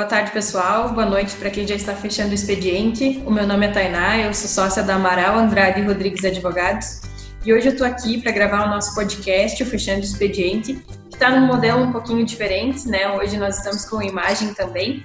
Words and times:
Boa 0.00 0.08
tarde, 0.08 0.30
pessoal. 0.30 0.88
Boa 0.94 1.04
noite 1.04 1.36
para 1.36 1.50
quem 1.50 1.66
já 1.66 1.74
está 1.74 1.94
fechando 1.94 2.30
o 2.30 2.34
expediente. 2.34 3.22
O 3.26 3.30
meu 3.30 3.46
nome 3.46 3.66
é 3.66 3.70
Tainá, 3.70 4.16
eu 4.16 4.32
sou 4.32 4.48
sócia 4.48 4.82
da 4.82 4.94
Amaral 4.94 5.38
Andrade 5.38 5.82
Rodrigues 5.82 6.24
Advogados. 6.24 7.02
E 7.44 7.52
hoje 7.52 7.68
eu 7.68 7.72
estou 7.72 7.86
aqui 7.86 8.18
para 8.18 8.32
gravar 8.32 8.66
o 8.66 8.70
nosso 8.70 8.94
podcast, 8.94 9.62
o 9.62 9.66
Fechando 9.66 10.00
o 10.00 10.04
Expediente, 10.04 10.72
que 11.10 11.14
está 11.14 11.28
num 11.28 11.46
modelo 11.46 11.82
um 11.82 11.92
pouquinho 11.92 12.24
diferente, 12.24 12.88
né? 12.88 13.10
Hoje 13.10 13.36
nós 13.36 13.58
estamos 13.58 13.84
com 13.84 14.00
imagem 14.00 14.54
também, 14.54 15.04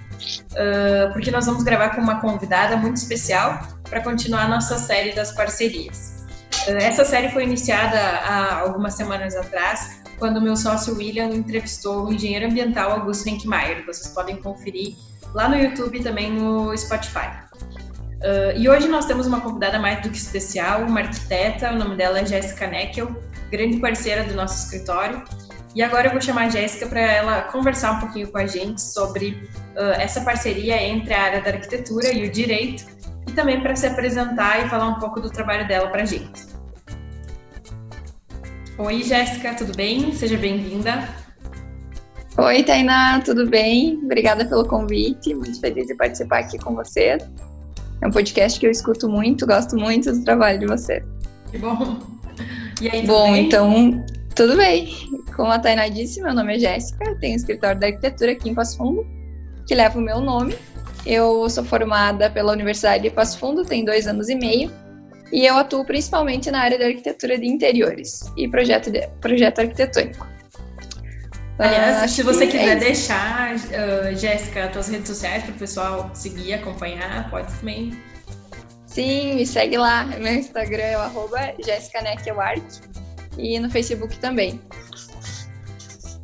uh, 0.53 1.12
porque 1.12 1.29
nós 1.29 1.45
vamos 1.45 1.63
gravar 1.63 1.89
com 1.89 1.99
uma 1.99 2.21
convidada 2.21 2.77
muito 2.77 2.95
especial 2.95 3.67
para 3.89 3.99
continuar 3.99 4.43
a 4.43 4.48
nossa 4.48 4.77
série 4.77 5.13
das 5.13 5.34
parcerias. 5.34 6.14
Essa 6.67 7.05
série 7.05 7.29
foi 7.29 7.43
iniciada 7.43 7.99
há 7.99 8.59
algumas 8.61 8.95
semanas 8.95 9.35
atrás 9.35 10.01
quando 10.17 10.41
meu 10.41 10.55
sócio 10.55 10.95
William 10.95 11.27
entrevistou 11.27 12.05
o 12.05 12.13
engenheiro 12.13 12.47
ambiental 12.47 12.91
Augusto 12.91 13.25
Renkmeier. 13.25 13.85
Vocês 13.85 14.07
podem 14.07 14.37
conferir 14.37 14.95
lá 15.33 15.47
no 15.47 15.55
YouTube 15.55 15.99
e 15.99 16.03
também 16.03 16.31
no 16.31 16.75
Spotify. 16.75 17.29
Uh, 18.15 18.57
e 18.57 18.67
hoje 18.67 18.87
nós 18.87 19.05
temos 19.05 19.27
uma 19.27 19.41
convidada 19.41 19.77
mais 19.77 20.01
do 20.01 20.09
que 20.09 20.17
especial, 20.17 20.81
uma 20.81 21.01
arquiteta, 21.01 21.71
o 21.71 21.75
nome 21.75 21.95
dela 21.95 22.20
é 22.20 22.25
Jéssica 22.25 22.65
Neckel, 22.65 23.15
grande 23.51 23.77
parceira 23.77 24.23
do 24.23 24.34
nosso 24.34 24.63
escritório. 24.63 25.23
E 25.75 25.84
agora 25.84 26.07
eu 26.07 26.12
vou 26.13 26.21
chamar 26.21 26.45
a 26.45 26.49
Jéssica 26.49 26.87
para 26.87 27.01
ela 27.01 27.41
conversar 27.43 27.91
um 27.91 27.99
pouquinho 27.99 28.31
com 28.31 28.40
a 28.40 28.47
gente 28.47 28.81
sobre 28.81 29.47
uh, 29.75 29.99
essa 29.99 30.21
parceria 30.21 30.81
entre 30.81 31.13
a 31.13 31.21
área 31.21 31.41
da 31.41 31.51
arquitetura 31.51 32.12
e 32.12 32.27
o 32.27 32.31
direito, 32.31 32.85
e 33.27 33.31
também 33.34 33.62
para 33.62 33.75
se 33.75 33.85
apresentar 33.85 34.65
e 34.65 34.70
falar 34.70 34.87
um 34.87 34.99
pouco 34.99 35.20
do 35.20 35.29
trabalho 35.29 35.68
dela 35.68 35.90
para 35.90 36.01
a 36.03 36.05
gente. 36.05 36.54
Oi, 38.77 39.04
Jéssica, 39.04 39.54
tudo 39.54 39.73
bem? 39.73 40.12
Seja 40.12 40.37
bem-vinda. 40.37 41.07
Oi, 42.37 42.62
Tainá, 42.62 43.21
tudo 43.21 43.49
bem? 43.49 43.98
Obrigada 44.04 44.43
pelo 44.43 44.68
convite, 44.68 45.34
muito 45.34 45.62
feliz 45.62 45.87
de 45.87 45.95
participar 45.95 46.40
aqui 46.40 46.57
com 46.57 46.76
você. 46.76 47.18
É 48.01 48.07
um 48.07 48.12
podcast 48.12 48.59
que 48.59 48.68
eu 48.68 48.71
escuto 48.71 49.07
muito, 49.07 49.48
gosto 49.48 49.77
muito 49.77 50.12
do 50.12 50.21
trabalho 50.26 50.59
de 50.59 50.65
você. 50.65 51.01
Que 51.49 51.57
bom. 51.57 51.99
E 52.81 52.90
aí, 52.90 53.07
Bom, 53.07 53.31
bem? 53.31 53.46
então, 53.46 54.05
tudo 54.35 54.57
bem. 54.57 54.93
Como 55.37 55.49
a 55.49 55.57
Tainá 55.57 55.87
disse, 55.87 56.21
meu 56.21 56.34
nome 56.34 56.57
é 56.57 56.59
Jéssica, 56.59 57.15
tenho 57.21 57.31
um 57.31 57.37
escritório 57.37 57.79
de 57.79 57.85
arquitetura 57.85 58.34
aqui 58.34 58.49
em 58.49 58.53
Passo 58.53 58.77
Fundo, 58.77 59.07
que 59.65 59.73
leva 59.73 59.98
o 59.98 60.01
meu 60.01 60.20
nome. 60.20 60.53
Eu 61.05 61.49
sou 61.49 61.63
formada 61.63 62.29
pela 62.29 62.51
Universidade 62.51 63.03
de 63.03 63.09
Passo 63.09 63.40
Fundo, 63.40 63.63
tem 63.63 63.85
dois 63.85 64.06
anos 64.06 64.28
e 64.28 64.35
meio, 64.35 64.69
e 65.31 65.45
eu 65.45 65.57
atuo 65.57 65.85
principalmente 65.85 66.51
na 66.51 66.62
área 66.62 66.78
da 66.78 66.85
arquitetura 66.85 67.38
de 67.38 67.47
interiores 67.47 68.31
e 68.38 68.47
projeto, 68.47 68.91
de, 68.91 69.07
projeto 69.19 69.59
arquitetônico. 69.59 70.28
Aliás, 71.57 72.03
uh, 72.03 72.13
se 72.13 72.22
você 72.22 72.47
quiser 72.47 72.75
é 72.75 72.75
deixar, 72.75 73.56
uh, 73.56 74.16
Jéssica, 74.16 74.72
suas 74.73 74.90
redes 74.90 75.07
sociais 75.07 75.44
para 75.44 75.53
o 75.53 75.57
pessoal 75.57 76.12
seguir, 76.13 76.53
acompanhar, 76.53 77.29
pode 77.29 77.51
também. 77.53 77.97
Sim, 78.85 79.35
me 79.35 79.46
segue 79.46 79.78
lá. 79.78 80.03
Meu 80.19 80.34
Instagram 80.34 80.84
é 80.84 80.97
o 80.97 81.01
e 83.38 83.59
no 83.59 83.69
Facebook 83.69 84.18
também. 84.19 84.62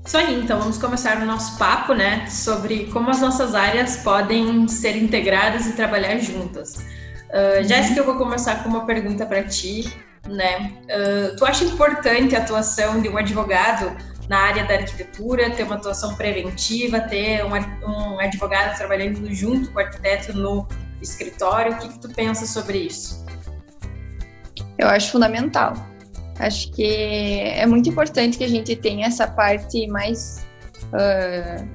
Isso 0.06 0.18
aí, 0.18 0.42
então 0.42 0.60
vamos 0.60 0.78
começar 0.78 1.22
o 1.22 1.26
nosso 1.26 1.58
papo, 1.58 1.94
né, 1.94 2.28
sobre 2.28 2.88
como 2.88 3.10
as 3.10 3.22
nossas 3.22 3.56
áreas 3.56 3.98
podem 3.98 4.68
ser 4.68 4.98
integradas 4.98 5.68
e 5.68 5.74
trabalhar 5.74 6.18
juntas. 6.18 6.84
Uh, 7.32 7.64
Jéssica, 7.64 8.02
eu 8.02 8.06
vou 8.06 8.16
começar 8.16 8.62
com 8.62 8.70
uma 8.70 8.86
pergunta 8.86 9.26
para 9.26 9.42
ti, 9.44 9.90
né? 10.28 10.74
Uh, 10.84 11.36
tu 11.38 11.46
acha 11.46 11.64
importante 11.64 12.36
a 12.36 12.40
atuação 12.40 13.02
de 13.02 13.08
um 13.08 13.18
advogado 13.18 13.96
na 14.28 14.38
área 14.38 14.66
da 14.66 14.74
arquitetura, 14.76 15.50
ter 15.50 15.64
uma 15.64 15.76
atuação 15.76 16.16
preventiva, 16.16 17.00
ter 17.00 17.44
um, 17.46 17.52
um 17.90 18.20
advogado 18.20 18.78
trabalhando 18.78 19.34
junto 19.34 19.72
com 19.72 19.80
o 19.80 19.82
arquiteto 19.82 20.34
no 20.34 20.68
escritório? 21.02 21.74
O 21.74 21.78
que, 21.78 21.88
que 21.88 22.00
tu 22.00 22.10
pensa 22.10 22.46
sobre 22.46 22.80
isso? 22.80 23.26
Eu 24.78 24.90
acho 24.90 25.12
fundamental. 25.12 25.74
Acho 26.38 26.72
que 26.72 27.40
é 27.40 27.66
muito 27.66 27.88
importante 27.90 28.38
que 28.38 28.44
a 28.44 28.50
gente 28.50 28.76
tenha 28.76 29.08
essa 29.08 29.28
parte 29.28 29.88
mais 29.88 30.46
uh, 30.88 31.68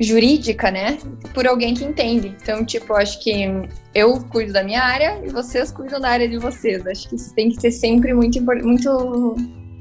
jurídica, 0.00 0.70
né? 0.70 0.98
Por 1.32 1.46
alguém 1.46 1.74
que 1.74 1.84
entende. 1.84 2.36
Então, 2.42 2.64
tipo, 2.64 2.94
acho 2.94 3.20
que 3.22 3.46
eu 3.94 4.20
cuido 4.24 4.52
da 4.52 4.62
minha 4.62 4.82
área 4.82 5.20
e 5.24 5.30
vocês 5.30 5.70
cuidam 5.70 6.00
da 6.00 6.10
área 6.10 6.28
de 6.28 6.38
vocês. 6.38 6.86
Acho 6.86 7.08
que 7.08 7.14
isso 7.14 7.34
tem 7.34 7.50
que 7.50 7.60
ser 7.60 7.70
sempre 7.70 8.12
muito, 8.12 8.40
muito 8.42 9.36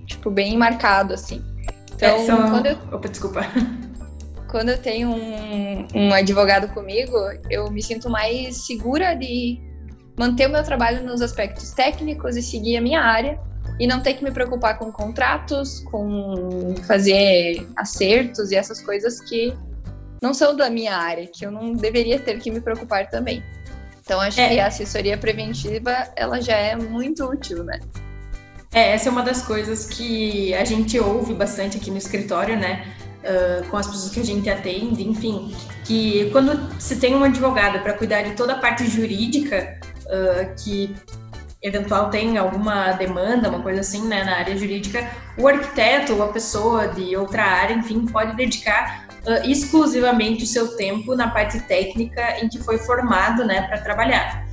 tipo, 0.06 0.29
bem 0.29 0.57
marcado, 0.57 1.13
assim. 1.13 1.44
Então, 1.96 2.16
é, 2.16 2.25
só... 2.25 2.50
quando 2.50 2.66
eu... 2.68 2.78
Opa, 2.91 3.07
desculpa. 3.07 3.41
Quando 4.50 4.69
eu 4.69 4.78
tenho 4.78 5.09
um, 5.09 5.88
um 5.96 6.13
advogado 6.13 6.68
comigo, 6.75 7.18
eu 7.50 7.72
me 7.72 7.81
sinto 7.81 8.07
mais 8.07 8.68
segura 8.68 9.16
de 9.16 9.59
manter 10.16 10.47
o 10.47 10.51
meu 10.51 10.63
trabalho 10.63 11.03
nos 11.03 11.24
aspectos 11.24 11.72
técnicos 11.72 12.38
e 12.38 12.41
seguir 12.44 12.78
a 12.78 12.81
minha 12.81 13.01
área 13.01 13.40
e 13.80 13.88
não 13.88 14.00
ter 14.00 14.13
que 14.13 14.24
me 14.24 14.30
preocupar 14.30 14.78
com 14.78 14.91
contratos, 14.91 15.80
com 15.90 16.75
fazer 16.88 17.68
acertos 17.75 18.51
e 18.51 18.56
essas 18.56 18.80
coisas 18.80 19.19
que 19.22 19.57
não 20.23 20.34
são 20.34 20.56
da 20.56 20.69
minha 20.69 20.95
área, 20.95 21.28
que 21.28 21.45
eu 21.45 21.51
não 21.51 21.73
deveria 21.73 22.17
ter 22.17 22.39
que 22.39 22.50
me 22.50 22.61
preocupar 22.61 23.09
também. 23.09 23.44
Então 24.01 24.22
acho 24.22 24.39
é. 24.39 24.47
que 24.47 24.59
a 24.59 24.67
assessoria 24.67 25.17
preventiva 25.17 25.91
ela 26.16 26.41
já 26.41 26.56
é 26.56 26.78
muito 26.78 27.25
útil, 27.25 27.61
né? 27.66 27.81
É, 28.73 28.94
essa 28.94 29.09
é 29.09 29.12
uma 29.12 29.22
das 29.22 29.44
coisas 29.44 29.85
que 29.85 30.53
a 30.53 30.63
gente 30.63 30.97
ouve 30.97 31.33
bastante 31.33 31.75
aqui 31.75 31.91
no 31.91 31.97
escritório, 31.97 32.57
né? 32.57 32.85
Uh, 33.19 33.67
com 33.69 33.78
as 33.78 33.85
pessoas 33.85 34.13
que 34.13 34.19
a 34.22 34.25
gente 34.25 34.50
atende, 34.50 35.07
enfim, 35.07 35.53
que 35.85 36.29
quando 36.31 36.81
se 36.81 36.95
tem 36.95 37.16
um 37.16 37.23
advogado 37.23 37.81
para 37.81 37.94
cuidar 37.94 38.22
de 38.23 38.31
toda 38.31 38.53
a 38.53 38.57
parte 38.59 38.88
jurídica, 38.88 39.78
uh, 40.06 40.63
que 40.63 40.95
eventual 41.62 42.09
tem 42.09 42.38
alguma 42.38 42.94
demanda, 42.94 43.50
uma 43.50 43.62
coisa 43.62 43.81
assim, 43.81 44.06
né, 44.07 44.23
na 44.23 44.38
área 44.38 44.57
jurídica, 44.57 45.06
o 45.38 45.47
arquiteto 45.47 46.13
ou 46.13 46.23
a 46.23 46.28
pessoa 46.28 46.88
de 46.89 47.16
outra 47.16 47.44
área, 47.44 47.73
enfim, 47.73 48.06
pode 48.06 48.35
dedicar 48.35 49.12
uh, 49.25 49.50
exclusivamente 49.50 50.44
o 50.44 50.47
seu 50.47 50.75
tempo 50.75 51.16
na 51.16 51.29
parte 51.29 51.59
técnica 51.61 52.44
em 52.44 52.50
que 52.50 52.59
foi 52.59 52.78
formado, 52.78 53.45
né, 53.45 53.67
para 53.67 53.79
trabalhar. 53.79 54.45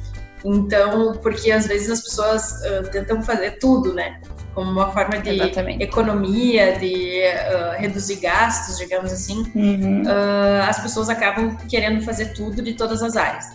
Então, 0.44 1.14
porque 1.22 1.50
às 1.50 1.66
vezes 1.66 1.90
as 1.90 2.00
pessoas 2.00 2.60
uh, 2.62 2.90
tentam 2.90 3.22
fazer 3.22 3.58
tudo, 3.58 3.92
né? 3.92 4.20
Como 4.54 4.70
uma 4.70 4.90
forma 4.90 5.18
de 5.18 5.30
Exatamente. 5.30 5.82
economia, 5.82 6.78
de 6.78 7.22
uh, 7.22 7.78
reduzir 7.78 8.16
gastos, 8.16 8.78
digamos 8.78 9.12
assim. 9.12 9.44
Uhum. 9.54 10.02
Uh, 10.02 10.62
as 10.68 10.80
pessoas 10.80 11.08
acabam 11.08 11.56
querendo 11.68 12.02
fazer 12.02 12.32
tudo 12.32 12.62
de 12.62 12.72
todas 12.72 13.02
as 13.02 13.16
áreas. 13.16 13.46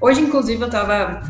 Hoje, 0.00 0.22
inclusive, 0.22 0.60
eu 0.62 0.66
estava 0.66 1.22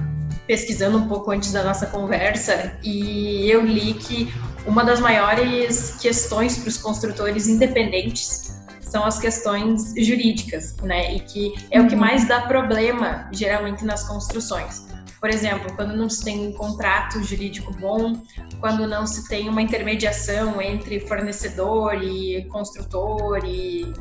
pesquisando 0.46 0.98
um 0.98 1.06
pouco 1.06 1.30
antes 1.30 1.52
da 1.52 1.62
nossa 1.62 1.86
conversa 1.86 2.72
e 2.82 3.48
eu 3.50 3.64
li 3.64 3.94
que 3.94 4.32
uma 4.66 4.84
das 4.84 5.00
maiores 5.00 5.96
questões 6.00 6.58
para 6.58 6.68
os 6.68 6.76
construtores 6.76 7.46
independentes 7.46 8.59
são 8.90 9.04
as 9.04 9.18
questões 9.18 9.94
jurídicas, 9.96 10.76
né? 10.82 11.14
E 11.14 11.20
que 11.20 11.54
é 11.70 11.80
o 11.80 11.86
que 11.86 11.94
uhum. 11.94 12.00
mais 12.00 12.26
dá 12.26 12.42
problema 12.42 13.28
geralmente 13.32 13.84
nas 13.84 14.06
construções. 14.06 14.86
Por 15.20 15.28
exemplo, 15.28 15.70
quando 15.76 15.94
não 15.94 16.08
se 16.08 16.24
tem 16.24 16.48
um 16.48 16.52
contrato 16.52 17.22
jurídico 17.22 17.72
bom, 17.78 18.22
quando 18.58 18.86
não 18.86 19.06
se 19.06 19.28
tem 19.28 19.48
uma 19.48 19.60
intermediação 19.60 20.60
entre 20.62 20.98
fornecedor 21.00 22.02
e 22.02 22.44
construtor 22.46 23.44
e, 23.44 23.92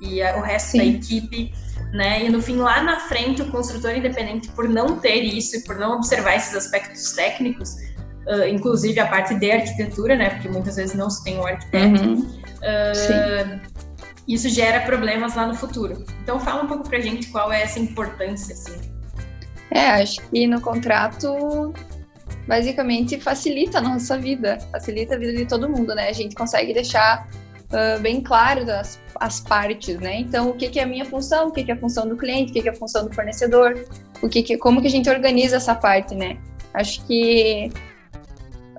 e 0.00 0.22
o 0.22 0.40
resto 0.40 0.70
Sim. 0.70 0.78
da 0.78 0.84
equipe, 0.84 1.52
né? 1.92 2.24
E 2.24 2.28
no 2.28 2.40
fim, 2.40 2.56
lá 2.56 2.82
na 2.82 3.00
frente, 3.00 3.42
o 3.42 3.50
construtor 3.50 3.96
independente, 3.96 4.48
por 4.50 4.68
não 4.68 4.96
ter 4.98 5.22
isso 5.22 5.56
e 5.56 5.64
por 5.64 5.76
não 5.76 5.96
observar 5.96 6.36
esses 6.36 6.54
aspectos 6.54 7.12
técnicos, 7.12 7.74
uh, 8.28 8.46
inclusive 8.48 9.00
a 9.00 9.08
parte 9.08 9.34
de 9.34 9.50
arquitetura, 9.50 10.14
né? 10.16 10.30
Porque 10.30 10.48
muitas 10.48 10.76
vezes 10.76 10.94
não 10.94 11.10
se 11.10 11.24
tem 11.24 11.36
um 11.36 11.46
arquiteto. 11.46 12.00
Uhum. 12.00 12.40
Uh, 12.60 13.69
isso 14.34 14.48
gera 14.48 14.80
problemas 14.80 15.34
lá 15.34 15.46
no 15.46 15.54
futuro. 15.54 16.04
Então 16.22 16.38
fala 16.38 16.62
um 16.62 16.66
pouco 16.66 16.88
pra 16.88 17.00
gente 17.00 17.28
qual 17.28 17.52
é 17.52 17.62
essa 17.62 17.78
importância, 17.78 18.54
assim. 18.54 18.78
É, 19.70 20.02
acho 20.02 20.20
que 20.28 20.46
no 20.46 20.60
contrato 20.60 21.72
basicamente 22.46 23.20
facilita 23.20 23.78
a 23.78 23.80
nossa 23.80 24.18
vida, 24.18 24.58
facilita 24.72 25.14
a 25.14 25.18
vida 25.18 25.34
de 25.34 25.46
todo 25.46 25.68
mundo, 25.68 25.94
né? 25.94 26.08
A 26.08 26.12
gente 26.12 26.34
consegue 26.34 26.72
deixar 26.72 27.28
uh, 27.70 28.00
bem 28.00 28.20
claro 28.20 28.64
das, 28.64 29.00
as 29.16 29.40
partes, 29.40 29.98
né? 29.98 30.16
Então, 30.20 30.50
o 30.50 30.54
que, 30.54 30.68
que 30.68 30.80
é 30.80 30.82
a 30.82 30.86
minha 30.86 31.04
função, 31.04 31.48
o 31.48 31.52
que, 31.52 31.64
que 31.64 31.70
é 31.70 31.74
a 31.74 31.78
função 31.78 32.08
do 32.08 32.16
cliente, 32.16 32.50
o 32.50 32.54
que, 32.54 32.62
que 32.62 32.68
é 32.68 32.72
a 32.72 32.74
função 32.74 33.06
do 33.06 33.14
fornecedor, 33.14 33.84
o 34.22 34.28
que, 34.28 34.42
que 34.42 34.56
como 34.56 34.80
que 34.80 34.86
a 34.86 34.90
gente 34.90 35.08
organiza 35.08 35.56
essa 35.56 35.74
parte, 35.74 36.14
né? 36.14 36.38
Acho 36.74 37.04
que 37.06 37.70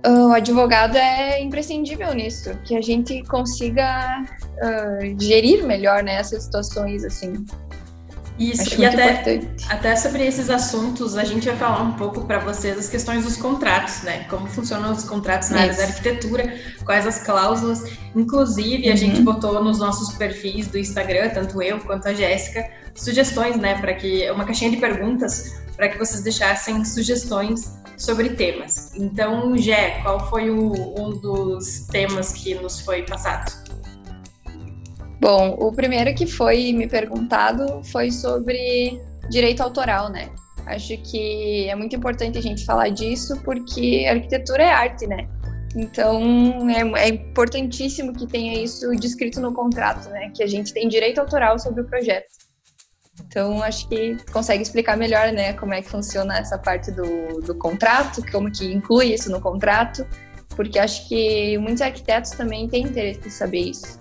o 0.06 0.32
advogado 0.34 0.98
é 0.98 1.42
imprescindível 1.42 2.14
nisso, 2.14 2.58
que 2.64 2.76
a 2.76 2.82
gente 2.82 3.24
consiga 3.24 4.24
uh, 4.24 5.22
gerir 5.22 5.64
melhor 5.66 6.04
né, 6.04 6.16
essas 6.16 6.44
situações 6.44 7.04
assim. 7.04 7.46
Isso, 8.40 8.62
Acho 8.64 8.82
e 8.82 8.86
até, 8.86 9.42
até 9.70 9.96
sobre 9.96 10.26
esses 10.26 10.50
assuntos, 10.50 11.16
a 11.16 11.24
gente 11.24 11.46
vai 11.48 11.56
falar 11.56 11.84
um 11.84 11.92
pouco 11.92 12.26
para 12.26 12.40
vocês 12.40 12.76
as 12.76 12.90
questões 12.90 13.24
dos 13.24 13.38
contratos, 13.38 14.02
né? 14.02 14.24
Como 14.30 14.48
funcionam 14.48 14.92
os 14.92 15.04
contratos 15.04 15.52
na 15.52 15.62
área 15.62 15.76
da 15.76 15.84
arquitetura, 15.84 16.52
quais 16.84 17.06
as 17.06 17.22
cláusulas. 17.22 17.84
Inclusive, 18.16 18.90
a 18.90 18.96
gente 18.96 19.20
uhum. 19.20 19.26
botou 19.26 19.64
nos 19.64 19.78
nossos 19.78 20.16
perfis 20.16 20.66
do 20.68 20.80
Instagram, 20.80 21.30
tanto 21.30 21.62
eu 21.62 21.80
quanto 21.82 22.08
a 22.08 22.16
Jéssica, 22.16 22.68
sugestões, 22.96 23.58
né? 23.58 23.80
Para 23.80 23.94
que. 23.94 24.32
Uma 24.32 24.46
caixinha 24.46 24.72
de 24.72 24.78
perguntas 24.78 25.62
para 25.76 25.90
que 25.90 25.98
vocês 26.00 26.22
deixassem 26.22 26.84
sugestões 26.84 27.81
sobre 28.02 28.30
temas. 28.30 28.96
Então, 28.96 29.58
Jé, 29.58 30.02
qual 30.02 30.30
foi 30.30 30.50
o, 30.50 30.72
um 31.00 31.12
dos 31.20 31.88
temas 31.88 32.34
que 32.34 32.56
nos 32.56 32.82
foi 32.82 33.04
passado? 33.04 33.52
Bom, 35.20 35.56
o 35.60 35.72
primeiro 35.72 36.14
que 36.16 36.26
foi 36.26 36.74
me 36.74 36.88
perguntado 36.88 37.84
foi 37.86 38.12
sobre 38.12 39.00
direito 39.30 39.62
autoral, 39.62 40.10
né? 40.10 40.32
Acho 40.66 40.98
que 40.98 41.70
é 41.70 41.76
muito 41.76 41.96
importante 41.96 42.38
a 42.38 42.42
gente 42.42 42.66
falar 42.66 42.90
disso 42.90 43.40
porque 43.44 44.06
arquitetura 44.10 44.64
é 44.64 44.72
arte, 44.72 45.06
né? 45.06 45.28
Então 45.76 46.70
é, 46.70 47.06
é, 47.06 47.10
importantíssimo 47.10 48.14
que 48.14 48.28
tenha 48.28 48.62
isso 48.62 48.90
descrito 48.96 49.40
no 49.40 49.54
contrato, 49.54 50.10
né? 50.10 50.32
Que 50.36 50.44
a 50.44 50.48
gente 50.48 50.74
tem 50.74 50.88
direito 50.88 51.20
autoral 51.20 51.60
sobre 51.60 51.82
o 51.82 51.86
projeto. 51.86 52.28
Então 53.32 53.64
acho 53.64 53.88
que 53.88 54.18
consegue 54.34 54.62
explicar 54.62 54.98
melhor, 54.98 55.32
né? 55.32 55.54
Como 55.54 55.74
é 55.74 55.82
que 55.82 55.90
funciona 55.90 56.38
essa 56.38 56.58
parte 56.58 56.92
do, 56.92 57.40
do 57.40 57.56
contrato, 57.56 58.22
como 58.30 58.52
que 58.52 58.66
inclui 58.66 59.14
isso 59.14 59.32
no 59.32 59.40
contrato, 59.40 60.06
porque 60.50 60.78
acho 60.78 61.08
que 61.08 61.58
muitos 61.58 61.82
arquitetos 61.82 62.32
também 62.32 62.68
têm 62.68 62.84
interesse 62.84 63.22
em 63.26 63.30
saber 63.30 63.70
isso. 63.70 63.98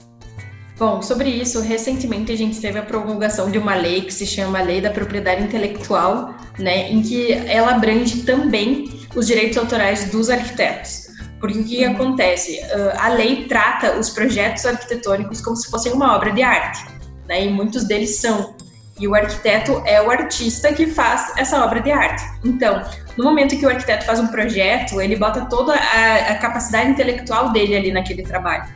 Bom, 0.77 1.01
sobre 1.01 1.29
isso, 1.29 1.61
recentemente 1.61 2.33
a 2.33 2.37
gente 2.37 2.61
teve 2.61 2.81
a 2.81 2.83
promulgação 2.83 3.51
de 3.51 3.59
uma 3.59 3.77
lei 3.77 4.01
que 4.01 4.13
se 4.13 4.27
chama 4.27 4.63
Lei 4.63 4.81
da 4.81 4.91
Propriedade 4.91 5.45
Intelectual, 5.45 6.35
né, 6.59 6.91
em 6.91 7.01
que 7.01 7.33
ela 7.33 7.77
abrange 7.77 8.23
também 8.23 8.91
os 9.15 9.29
direitos 9.29 9.59
autorais 9.59 10.11
dos 10.11 10.29
arquitetos. 10.29 11.07
Porque 11.39 11.59
o 11.59 11.65
que 11.65 11.87
uhum. 11.87 11.93
acontece? 11.93 12.61
A 12.99 13.11
lei 13.11 13.45
trata 13.45 13.97
os 13.97 14.11
projetos 14.11 14.67
arquitetônicos 14.67 15.41
como 15.41 15.55
se 15.55 15.71
fossem 15.71 15.93
uma 15.93 16.17
obra 16.17 16.33
de 16.33 16.43
arte, 16.43 16.85
né, 17.29 17.45
e 17.45 17.51
muitos 17.51 17.85
deles 17.85 18.17
são. 18.17 18.57
E 19.01 19.09
o 19.09 19.15
arquiteto 19.15 19.83
é 19.87 20.01
o 20.01 20.11
artista 20.11 20.73
que 20.73 20.87
faz 20.87 21.33
essa 21.37 21.65
obra 21.65 21.81
de 21.81 21.91
arte. 21.91 22.23
Então, 22.45 22.83
no 23.17 23.25
momento 23.25 23.59
que 23.59 23.65
o 23.65 23.69
arquiteto 23.69 24.05
faz 24.05 24.21
um 24.21 24.27
projeto, 24.27 25.01
ele 25.01 25.17
bota 25.17 25.47
toda 25.47 25.75
a, 25.75 26.33
a 26.33 26.39
capacidade 26.39 26.91
intelectual 26.91 27.51
dele 27.51 27.75
ali 27.75 27.91
naquele 27.91 28.23
trabalho 28.23 28.69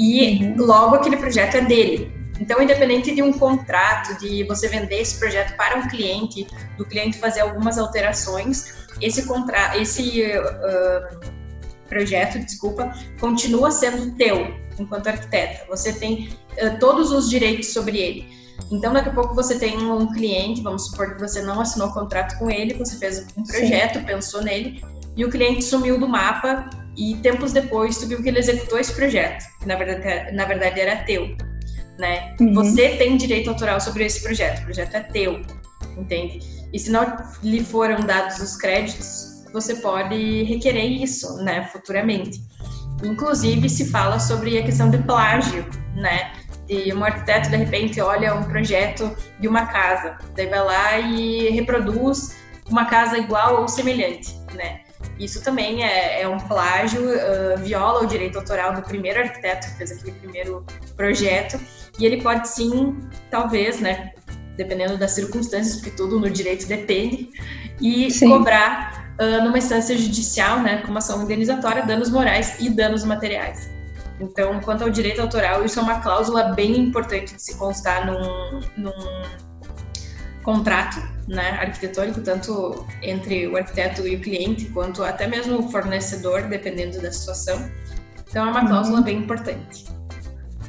e 0.00 0.42
uhum. 0.42 0.64
logo 0.64 0.96
aquele 0.96 1.18
projeto 1.18 1.56
é 1.56 1.60
dele. 1.60 2.10
Então, 2.40 2.60
independente 2.62 3.14
de 3.14 3.22
um 3.22 3.32
contrato, 3.32 4.18
de 4.18 4.44
você 4.44 4.66
vender 4.66 5.02
esse 5.02 5.18
projeto 5.18 5.54
para 5.56 5.76
um 5.76 5.86
cliente, 5.88 6.46
do 6.78 6.86
cliente 6.86 7.18
fazer 7.18 7.40
algumas 7.40 7.76
alterações, 7.76 8.88
esse 8.98 9.26
contrato, 9.26 9.78
esse 9.78 10.22
uh, 10.22 11.20
projeto, 11.86 12.38
desculpa, 12.38 12.90
continua 13.20 13.70
sendo 13.70 14.16
teu 14.16 14.54
enquanto 14.78 15.08
arquiteta. 15.08 15.66
Você 15.68 15.92
tem 15.92 16.30
uh, 16.52 16.78
todos 16.78 17.12
os 17.12 17.28
direitos 17.28 17.74
sobre 17.74 17.98
ele. 17.98 18.39
Então, 18.70 18.92
daqui 18.92 19.08
a 19.08 19.12
pouco 19.12 19.34
você 19.34 19.58
tem 19.58 19.78
um 19.78 20.12
cliente, 20.12 20.62
vamos 20.62 20.86
supor 20.86 21.14
que 21.14 21.20
você 21.20 21.42
não 21.42 21.60
assinou 21.60 21.90
contrato 21.92 22.38
com 22.38 22.50
ele, 22.50 22.74
você 22.74 22.96
fez 22.96 23.26
um 23.36 23.42
projeto, 23.44 23.98
Sim. 23.98 24.04
pensou 24.04 24.42
nele, 24.42 24.82
e 25.16 25.24
o 25.24 25.30
cliente 25.30 25.62
sumiu 25.62 25.98
do 25.98 26.08
mapa 26.08 26.70
e 26.96 27.16
tempos 27.16 27.52
depois 27.52 27.98
tu 27.98 28.06
viu 28.06 28.22
que 28.22 28.28
ele 28.28 28.38
executou 28.38 28.78
esse 28.78 28.92
projeto, 28.92 29.44
que 29.60 29.66
na 29.66 29.76
verdade, 29.76 30.32
na 30.32 30.44
verdade 30.44 30.80
era 30.80 30.96
teu, 31.04 31.36
né? 31.98 32.34
Uhum. 32.40 32.54
Você 32.54 32.96
tem 32.96 33.16
direito 33.16 33.50
autoral 33.50 33.80
sobre 33.80 34.04
esse 34.04 34.22
projeto, 34.22 34.60
o 34.60 34.64
projeto 34.64 34.94
é 34.94 35.00
teu, 35.00 35.42
entende? 35.96 36.40
E 36.72 36.78
se 36.78 36.90
não 36.90 37.16
lhe 37.42 37.64
foram 37.64 38.00
dados 38.00 38.38
os 38.38 38.56
créditos, 38.56 39.44
você 39.52 39.76
pode 39.76 40.44
requerer 40.44 41.02
isso, 41.02 41.36
né, 41.38 41.68
futuramente. 41.72 42.40
Inclusive 43.02 43.68
se 43.68 43.86
fala 43.86 44.20
sobre 44.20 44.58
a 44.58 44.62
questão 44.62 44.90
de 44.90 44.98
plágio, 44.98 45.66
né? 45.94 46.32
De 46.70 46.94
um 46.94 47.02
arquiteto 47.02 47.50
de 47.50 47.56
repente 47.56 48.00
olha 48.00 48.32
um 48.32 48.44
projeto 48.44 49.10
de 49.40 49.48
uma 49.48 49.66
casa, 49.66 50.16
daí 50.36 50.46
vai 50.46 50.64
lá 50.64 50.98
e 51.00 51.50
reproduz 51.50 52.36
uma 52.70 52.84
casa 52.84 53.18
igual 53.18 53.62
ou 53.62 53.66
semelhante, 53.66 54.38
né? 54.54 54.82
Isso 55.18 55.42
também 55.42 55.82
é, 55.82 56.22
é 56.22 56.28
um 56.28 56.38
plágio, 56.38 57.00
uh, 57.02 57.58
viola 57.58 58.04
o 58.04 58.06
direito 58.06 58.38
autoral 58.38 58.72
do 58.72 58.82
primeiro 58.82 59.18
arquiteto 59.18 59.66
que 59.66 59.78
fez 59.78 59.90
aquele 59.90 60.12
primeiro 60.12 60.64
projeto, 60.96 61.58
e 61.98 62.06
ele 62.06 62.22
pode 62.22 62.48
sim, 62.48 63.00
talvez, 63.30 63.80
né, 63.80 64.12
dependendo 64.56 64.96
das 64.96 65.10
circunstâncias, 65.10 65.76
porque 65.76 65.90
tudo 65.90 66.20
no 66.20 66.30
direito 66.30 66.66
depende, 66.68 67.30
e 67.80 68.10
sim. 68.12 68.28
cobrar 68.28 69.12
uh, 69.20 69.42
numa 69.42 69.58
instância 69.58 69.96
judicial, 69.98 70.60
né, 70.60 70.82
como 70.86 70.98
ação 70.98 71.22
indenizatória, 71.22 71.84
danos 71.84 72.10
morais 72.10 72.60
e 72.60 72.70
danos 72.70 73.04
materiais. 73.04 73.68
Então, 74.20 74.60
quanto 74.60 74.84
ao 74.84 74.90
direito 74.90 75.20
autoral, 75.20 75.64
isso 75.64 75.80
é 75.80 75.82
uma 75.82 76.00
cláusula 76.00 76.52
bem 76.52 76.78
importante 76.78 77.34
de 77.34 77.42
se 77.42 77.56
constar 77.56 78.06
num, 78.06 78.60
num 78.76 79.22
contrato 80.42 81.00
né, 81.26 81.58
arquitetônico, 81.60 82.20
tanto 82.20 82.86
entre 83.02 83.48
o 83.48 83.56
arquiteto 83.56 84.06
e 84.06 84.16
o 84.16 84.20
cliente, 84.20 84.66
quanto 84.66 85.02
até 85.02 85.26
mesmo 85.26 85.58
o 85.58 85.70
fornecedor, 85.70 86.42
dependendo 86.42 87.00
da 87.00 87.10
situação. 87.10 87.70
Então, 88.28 88.46
é 88.46 88.50
uma 88.50 88.66
cláusula 88.66 88.98
uhum. 88.98 89.04
bem 89.04 89.18
importante. 89.18 89.86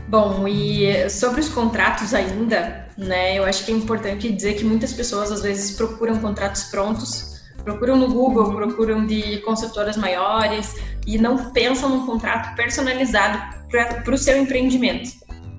Bom, 0.08 0.48
e 0.48 1.10
sobre 1.10 1.42
os 1.42 1.50
contratos 1.50 2.14
ainda, 2.14 2.88
né, 2.98 3.38
eu 3.38 3.46
acho 3.46 3.66
que 3.66 3.72
é 3.72 3.76
importante 3.76 4.32
dizer 4.32 4.56
que 4.56 4.64
muitas 4.64 4.94
pessoas 4.94 5.32
às 5.32 5.42
vezes 5.42 5.76
procuram 5.76 6.18
contratos 6.18 6.66
prontos, 6.66 7.31
procuram 7.64 7.98
no 7.98 8.08
Google, 8.08 8.46
uhum. 8.46 8.56
procuram 8.56 9.06
de 9.06 9.38
consultoras 9.40 9.98
maiores 9.98 10.76
e 11.06 11.18
não 11.18 11.52
pensam 11.52 11.90
num 11.90 12.06
contrato 12.06 12.56
personalizado 12.56 13.40
para 13.70 14.14
o 14.14 14.18
seu 14.18 14.38
empreendimento, 14.38 15.12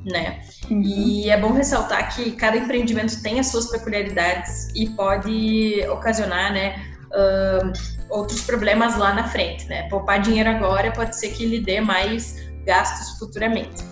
né? 0.04 0.42
Uhum. 0.70 0.82
E 0.82 1.30
é 1.30 1.40
bom 1.40 1.52
ressaltar 1.52 2.14
que 2.14 2.32
cada 2.32 2.56
empreendimento 2.56 3.20
tem 3.22 3.40
as 3.40 3.48
suas 3.48 3.70
peculiaridades 3.70 4.68
e 4.74 4.88
pode 4.90 5.84
ocasionar, 5.88 6.52
né, 6.52 6.74
uh, 7.08 7.72
outros 8.10 8.42
problemas 8.42 8.96
lá 8.96 9.14
na 9.14 9.28
frente, 9.28 9.66
né? 9.66 9.88
Poupar 9.88 10.20
dinheiro 10.20 10.50
agora 10.50 10.92
pode 10.92 11.16
ser 11.16 11.30
que 11.30 11.46
lhe 11.46 11.60
dê 11.60 11.80
mais 11.80 12.36
gastos 12.64 13.18
futuramente. 13.18 13.82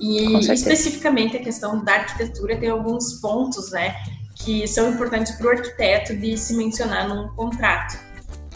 E 0.00 0.36
especificamente 0.52 1.36
a 1.36 1.40
questão 1.40 1.82
da 1.82 1.94
arquitetura 1.94 2.56
tem 2.58 2.68
alguns 2.68 3.14
pontos, 3.20 3.70
né, 3.70 3.94
que 4.36 4.66
são 4.68 4.90
importantes 4.90 5.32
para 5.36 5.46
o 5.46 5.50
arquiteto 5.50 6.14
de 6.14 6.36
se 6.36 6.54
mencionar 6.54 7.08
num 7.08 7.28
contrato. 7.28 7.98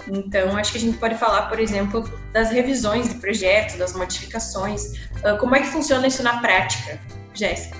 Então, 0.08 0.56
acho 0.56 0.72
que 0.72 0.78
a 0.78 0.80
gente 0.80 0.98
pode 0.98 1.14
falar, 1.16 1.42
por 1.48 1.58
exemplo, 1.58 2.04
das 2.32 2.50
revisões 2.50 3.08
de 3.08 3.14
projeto, 3.16 3.78
das 3.78 3.94
modificações. 3.94 4.94
Uh, 5.18 5.36
como 5.38 5.54
é 5.56 5.60
que 5.60 5.68
funciona 5.68 6.06
isso 6.06 6.22
na 6.22 6.40
prática? 6.40 6.98
Jéssica? 7.34 7.78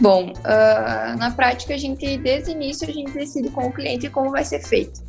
Bom, 0.00 0.32
uh, 0.32 1.18
na 1.18 1.30
prática, 1.30 1.74
a 1.74 1.78
gente, 1.78 2.16
desde 2.18 2.50
o 2.50 2.52
início, 2.52 2.88
a 2.88 2.92
gente 2.92 3.12
decide 3.12 3.50
com 3.50 3.66
o 3.66 3.72
cliente 3.72 4.08
como 4.08 4.30
vai 4.30 4.44
ser 4.44 4.60
feito. 4.60 5.00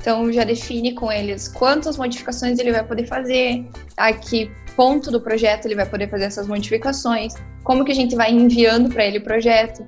Então, 0.00 0.32
já 0.32 0.44
define 0.44 0.94
com 0.94 1.10
eles 1.10 1.48
quantas 1.48 1.98
modificações 1.98 2.58
ele 2.58 2.72
vai 2.72 2.84
poder 2.84 3.06
fazer, 3.06 3.68
a 3.96 4.12
que 4.12 4.50
ponto 4.76 5.10
do 5.10 5.20
projeto 5.20 5.66
ele 5.66 5.74
vai 5.74 5.86
poder 5.86 6.08
fazer 6.08 6.24
essas 6.24 6.46
modificações, 6.46 7.34
como 7.64 7.84
que 7.84 7.90
a 7.90 7.94
gente 7.94 8.14
vai 8.14 8.32
enviando 8.32 8.88
para 8.88 9.04
ele 9.04 9.18
o 9.18 9.24
projeto, 9.24 9.84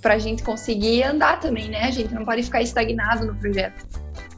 para 0.00 0.14
a 0.14 0.18
gente 0.18 0.42
conseguir 0.42 1.02
andar 1.02 1.40
também, 1.40 1.68
né? 1.68 1.82
A 1.84 1.90
gente 1.90 2.14
não 2.14 2.24
pode 2.24 2.42
ficar 2.42 2.62
estagnado 2.62 3.26
no 3.26 3.34
projeto. 3.34 3.84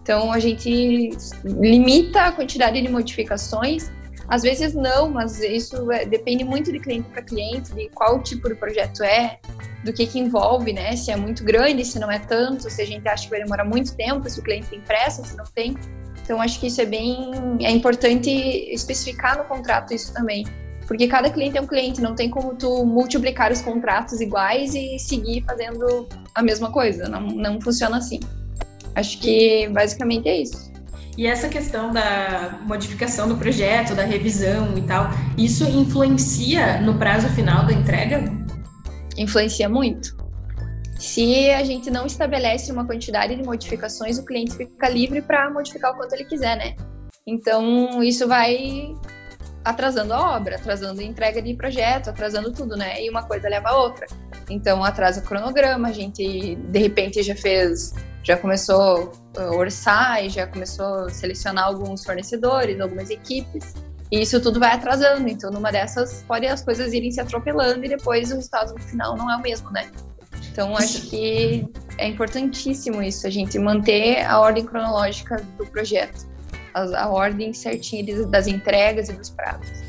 Então, 0.02 0.32
a 0.32 0.38
gente 0.38 1.10
limita 1.44 2.22
a 2.22 2.32
quantidade 2.32 2.80
de 2.80 2.88
modificações 2.88 3.90
às 4.28 4.42
vezes 4.42 4.74
não, 4.74 5.08
mas 5.08 5.40
isso 5.40 5.90
é, 5.90 6.04
depende 6.04 6.44
muito 6.44 6.70
de 6.70 6.78
cliente 6.78 7.08
para 7.08 7.22
cliente, 7.22 7.72
de 7.72 7.88
qual 7.88 8.22
tipo 8.22 8.46
de 8.46 8.54
projeto 8.54 9.02
é, 9.02 9.38
do 9.82 9.90
que 9.90 10.06
que 10.06 10.18
envolve, 10.18 10.70
né? 10.70 10.94
Se 10.96 11.10
é 11.10 11.16
muito 11.16 11.42
grande, 11.42 11.82
se 11.82 11.98
não 11.98 12.10
é 12.10 12.18
tanto, 12.18 12.68
se 12.68 12.82
a 12.82 12.84
gente 12.84 13.08
acha 13.08 13.24
que 13.24 13.30
vai 13.30 13.42
demorar 13.42 13.64
muito 13.64 13.96
tempo, 13.96 14.28
se 14.28 14.38
o 14.38 14.42
cliente 14.42 14.66
tem 14.66 14.82
pressa, 14.82 15.24
se 15.24 15.34
não 15.34 15.44
tem. 15.46 15.74
Então 16.22 16.42
acho 16.42 16.60
que 16.60 16.66
isso 16.66 16.78
é 16.82 16.84
bem 16.84 17.32
é 17.62 17.70
importante 17.70 18.28
especificar 18.30 19.38
no 19.38 19.44
contrato 19.44 19.94
isso 19.94 20.12
também, 20.12 20.44
porque 20.88 21.06
cada 21.06 21.28
cliente 21.28 21.58
é 21.58 21.60
um 21.60 21.66
cliente, 21.66 22.00
não 22.00 22.14
tem 22.14 22.30
como 22.30 22.54
tu 22.54 22.84
multiplicar 22.84 23.52
os 23.52 23.60
contratos 23.60 24.22
iguais 24.22 24.74
e 24.74 24.98
seguir 24.98 25.44
fazendo 25.44 26.08
a 26.34 26.42
mesma 26.42 26.72
coisa, 26.72 27.06
não, 27.06 27.20
não 27.20 27.60
funciona 27.60 27.98
assim. 27.98 28.18
Acho 28.94 29.18
que 29.20 29.68
basicamente 29.68 30.26
é 30.28 30.40
isso. 30.40 30.72
E 31.16 31.26
essa 31.26 31.48
questão 31.48 31.92
da 31.92 32.58
modificação 32.62 33.28
do 33.28 33.36
projeto, 33.36 33.94
da 33.94 34.04
revisão 34.04 34.78
e 34.78 34.82
tal, 34.82 35.10
isso 35.36 35.64
influencia 35.64 36.80
no 36.80 36.96
prazo 36.96 37.28
final 37.30 37.66
da 37.66 37.72
entrega? 37.72 38.24
Influencia 39.16 39.68
muito. 39.68 40.16
Se 40.98 41.50
a 41.50 41.62
gente 41.64 41.90
não 41.90 42.06
estabelece 42.06 42.72
uma 42.72 42.86
quantidade 42.86 43.36
de 43.36 43.42
modificações, 43.42 44.18
o 44.18 44.24
cliente 44.24 44.56
fica 44.56 44.88
livre 44.88 45.20
para 45.20 45.50
modificar 45.50 45.92
o 45.92 45.96
quanto 45.96 46.14
ele 46.14 46.24
quiser, 46.24 46.56
né? 46.56 46.74
Então, 47.26 48.02
isso 48.02 48.26
vai 48.26 48.94
atrasando 49.68 50.14
a 50.14 50.36
obra, 50.36 50.56
atrasando 50.56 51.00
a 51.00 51.04
entrega 51.04 51.42
de 51.42 51.54
projeto, 51.54 52.08
atrasando 52.08 52.50
tudo, 52.52 52.76
né? 52.76 53.04
E 53.04 53.10
uma 53.10 53.22
coisa 53.22 53.48
leva 53.48 53.68
a 53.68 53.78
outra. 53.78 54.06
Então, 54.48 54.82
atrasa 54.82 55.20
o 55.20 55.22
cronograma, 55.22 55.88
a 55.88 55.92
gente 55.92 56.56
de 56.56 56.78
repente 56.78 57.22
já 57.22 57.36
fez, 57.36 57.94
já 58.22 58.36
começou 58.36 59.12
a 59.36 59.54
orçar 59.54 60.24
e 60.24 60.30
já 60.30 60.46
começou 60.46 61.04
a 61.04 61.10
selecionar 61.10 61.66
alguns 61.66 62.02
fornecedores, 62.02 62.80
algumas 62.80 63.10
equipes. 63.10 63.74
E 64.10 64.22
isso 64.22 64.40
tudo 64.40 64.58
vai 64.58 64.72
atrasando. 64.72 65.28
Então, 65.28 65.50
numa 65.50 65.70
dessas, 65.70 66.24
pode 66.26 66.46
as 66.46 66.62
coisas 66.62 66.94
irem 66.94 67.10
se 67.10 67.20
atropelando 67.20 67.84
e 67.84 67.88
depois 67.88 68.32
o 68.32 68.36
resultado 68.36 68.78
final 68.80 69.16
não 69.16 69.30
é 69.30 69.36
o 69.36 69.42
mesmo, 69.42 69.70
né? 69.70 69.90
Então, 70.50 70.74
acho 70.76 71.02
que 71.10 71.68
é 71.98 72.08
importantíssimo 72.08 73.02
isso, 73.02 73.26
a 73.26 73.30
gente 73.30 73.58
manter 73.58 74.24
a 74.24 74.40
ordem 74.40 74.64
cronológica 74.64 75.36
do 75.58 75.66
projeto 75.66 76.26
a, 76.78 77.04
a 77.04 77.08
ordem 77.08 77.52
certinha 77.52 78.26
das 78.26 78.46
entregas 78.46 79.08
e 79.08 79.12
dos 79.12 79.30
prazos. 79.30 79.88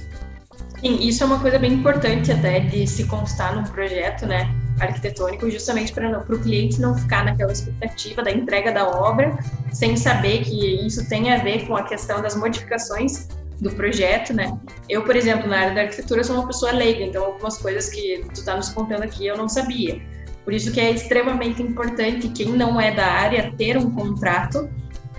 Sim, 0.79 0.97
isso 1.01 1.23
é 1.23 1.25
uma 1.25 1.39
coisa 1.39 1.59
bem 1.59 1.73
importante 1.73 2.31
até 2.31 2.61
de 2.61 2.87
se 2.87 3.05
constar 3.05 3.53
num 3.53 3.63
projeto, 3.63 4.25
né, 4.25 4.49
arquitetônico, 4.79 5.49
justamente 5.49 5.91
para 5.91 6.19
o 6.21 6.39
cliente 6.39 6.79
não 6.79 6.95
ficar 6.97 7.25
naquela 7.25 7.51
expectativa 7.51 8.23
da 8.23 8.31
entrega 8.31 8.71
da 8.71 8.87
obra, 8.87 9.37
sem 9.73 9.97
saber 9.97 10.43
que 10.43 10.85
isso 10.85 11.07
tem 11.09 11.33
a 11.33 11.37
ver 11.37 11.67
com 11.67 11.75
a 11.75 11.83
questão 11.83 12.21
das 12.21 12.35
modificações 12.35 13.27
do 13.59 13.69
projeto, 13.71 14.33
né? 14.33 14.57
Eu, 14.87 15.03
por 15.03 15.17
exemplo, 15.17 15.49
na 15.49 15.59
área 15.59 15.75
da 15.75 15.81
arquitetura 15.81 16.23
sou 16.23 16.37
uma 16.37 16.47
pessoa 16.47 16.71
leiga, 16.71 17.03
então 17.03 17.25
algumas 17.25 17.57
coisas 17.57 17.89
que 17.89 18.23
tu 18.33 18.39
está 18.39 18.55
nos 18.55 18.69
contando 18.69 19.03
aqui 19.03 19.27
eu 19.27 19.37
não 19.37 19.49
sabia. 19.49 20.01
Por 20.45 20.53
isso 20.53 20.71
que 20.71 20.79
é 20.79 20.91
extremamente 20.91 21.61
importante 21.61 22.29
quem 22.29 22.47
não 22.47 22.79
é 22.79 22.91
da 22.91 23.05
área 23.05 23.53
ter 23.57 23.77
um 23.77 23.91
contrato 23.91 24.69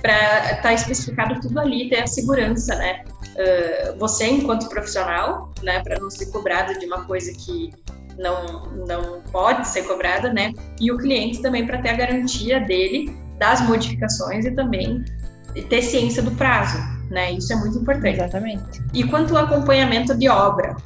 para 0.01 0.53
estar 0.53 0.63
tá 0.63 0.73
especificado 0.73 1.41
tudo 1.41 1.59
ali, 1.61 1.89
ter 1.89 2.03
a 2.03 2.07
segurança, 2.07 2.75
né? 2.77 3.05
Uh, 3.31 3.99
você 3.99 4.27
enquanto 4.27 4.69
profissional, 4.69 5.53
né, 5.63 5.81
para 5.83 5.99
não 6.01 6.11
ser 6.11 6.27
cobrado 6.27 6.79
de 6.79 6.87
uma 6.87 7.05
coisa 7.05 7.33
que 7.33 7.71
não 8.19 8.67
não 8.87 9.21
pode 9.33 9.67
ser 9.69 9.83
cobrada, 9.83 10.33
né? 10.33 10.53
E 10.81 10.91
o 10.91 10.99
cliente 10.99 11.41
também 11.41 11.67
para 11.67 11.81
ter 11.81 11.91
a 11.91 11.97
garantia 11.97 12.61
dele 12.61 13.15
das 13.39 13.61
modificações 13.63 14.45
e 14.45 14.51
também 14.51 15.05
ter 15.69 15.83
ciência 15.83 16.23
do 16.23 16.31
prazo, 16.33 16.79
né? 17.11 17.33
Isso 17.33 17.53
é 17.53 17.57
muito 17.57 17.79
importante. 17.79 18.17
Exatamente. 18.17 18.83
E 18.93 19.05
quanto 19.05 19.37
ao 19.37 19.45
acompanhamento 19.45 20.15
de 20.15 20.29
obra, 20.29 20.77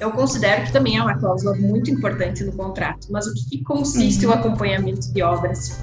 eu 0.00 0.12
considero 0.12 0.64
que 0.64 0.72
também 0.72 0.96
é 0.96 1.02
uma 1.02 1.18
cláusula 1.18 1.54
muito 1.56 1.90
importante 1.90 2.44
no 2.44 2.52
contrato. 2.52 3.08
Mas 3.10 3.26
o 3.26 3.34
que 3.34 3.62
consiste 3.64 4.26
uhum. 4.26 4.32
o 4.32 4.34
acompanhamento 4.34 5.12
de 5.12 5.22
obras? 5.22 5.82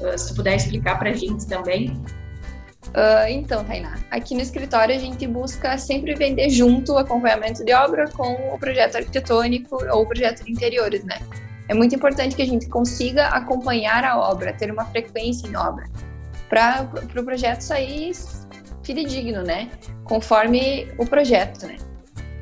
Uh, 0.00 0.18
se 0.18 0.28
tu 0.28 0.36
puder 0.36 0.56
explicar 0.56 0.98
para 0.98 1.10
a 1.10 1.14
gente 1.14 1.46
também. 1.46 1.90
Uh, 2.88 3.28
então, 3.28 3.64
Tainá, 3.64 3.98
aqui 4.10 4.34
no 4.34 4.40
escritório 4.40 4.94
a 4.94 4.98
gente 4.98 5.26
busca 5.26 5.76
sempre 5.76 6.14
vender 6.14 6.48
junto 6.48 6.92
o 6.92 6.98
acompanhamento 6.98 7.64
de 7.64 7.72
obra 7.72 8.08
com 8.08 8.54
o 8.54 8.58
projeto 8.58 8.96
arquitetônico 8.96 9.76
ou 9.92 10.02
o 10.02 10.06
projeto 10.06 10.44
de 10.44 10.52
interiores, 10.52 11.04
né? 11.04 11.18
É 11.68 11.74
muito 11.74 11.94
importante 11.94 12.34
que 12.34 12.40
a 12.40 12.46
gente 12.46 12.66
consiga 12.66 13.26
acompanhar 13.26 14.02
a 14.04 14.18
obra, 14.18 14.54
ter 14.54 14.72
uma 14.72 14.86
frequência 14.86 15.46
em 15.46 15.54
obra, 15.54 15.84
para 16.48 16.82
o 16.82 17.06
pro 17.08 17.22
projeto 17.22 17.60
sair 17.60 18.12
fidedigno, 18.82 19.42
né? 19.42 19.68
Conforme 20.04 20.88
o 20.96 21.04
projeto, 21.04 21.66
né? 21.66 21.76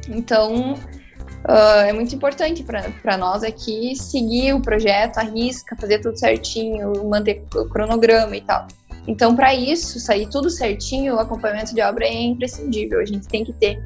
Então, 0.08 0.78
Uh, 1.48 1.86
é 1.86 1.92
muito 1.92 2.12
importante 2.12 2.64
para 2.64 3.16
nós 3.16 3.44
aqui 3.44 3.94
seguir 3.94 4.52
o 4.52 4.60
projeto, 4.60 5.18
a 5.18 5.22
risca, 5.22 5.76
fazer 5.76 6.00
tudo 6.00 6.18
certinho, 6.18 6.92
manter 7.08 7.44
o 7.54 7.68
cronograma 7.68 8.36
e 8.36 8.40
tal. 8.40 8.66
Então, 9.06 9.36
para 9.36 9.54
isso, 9.54 10.00
sair 10.00 10.28
tudo 10.28 10.50
certinho, 10.50 11.14
o 11.14 11.20
acompanhamento 11.20 11.72
de 11.72 11.80
obra 11.80 12.04
é 12.04 12.12
imprescindível, 12.12 12.98
a 12.98 13.04
gente 13.04 13.28
tem 13.28 13.44
que 13.44 13.52
ter. 13.52 13.78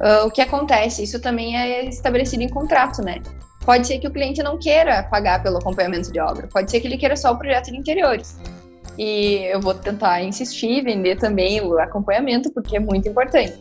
Uh, 0.00 0.26
o 0.26 0.30
que 0.30 0.42
acontece? 0.42 1.02
Isso 1.02 1.18
também 1.18 1.56
é 1.56 1.86
estabelecido 1.86 2.42
em 2.42 2.48
contrato, 2.48 3.00
né? 3.00 3.22
Pode 3.64 3.86
ser 3.86 3.98
que 3.98 4.06
o 4.06 4.10
cliente 4.10 4.42
não 4.42 4.58
queira 4.58 5.04
pagar 5.04 5.42
pelo 5.42 5.56
acompanhamento 5.56 6.12
de 6.12 6.20
obra, 6.20 6.46
pode 6.52 6.70
ser 6.70 6.80
que 6.80 6.86
ele 6.86 6.98
queira 6.98 7.16
só 7.16 7.32
o 7.32 7.38
projeto 7.38 7.70
de 7.70 7.78
interiores. 7.78 8.36
E 8.98 9.36
eu 9.50 9.60
vou 9.60 9.72
tentar 9.72 10.22
insistir, 10.22 10.82
vender 10.82 11.16
também 11.16 11.62
o 11.62 11.78
acompanhamento, 11.78 12.52
porque 12.52 12.76
é 12.76 12.80
muito 12.80 13.08
importante. 13.08 13.58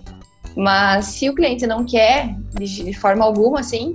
Mas 0.56 1.06
se 1.06 1.30
o 1.30 1.36
cliente 1.36 1.66
não 1.66 1.86
quer, 1.86 2.36
de, 2.54 2.84
de 2.84 2.94
forma 2.94 3.24
alguma, 3.24 3.62
assim, 3.62 3.94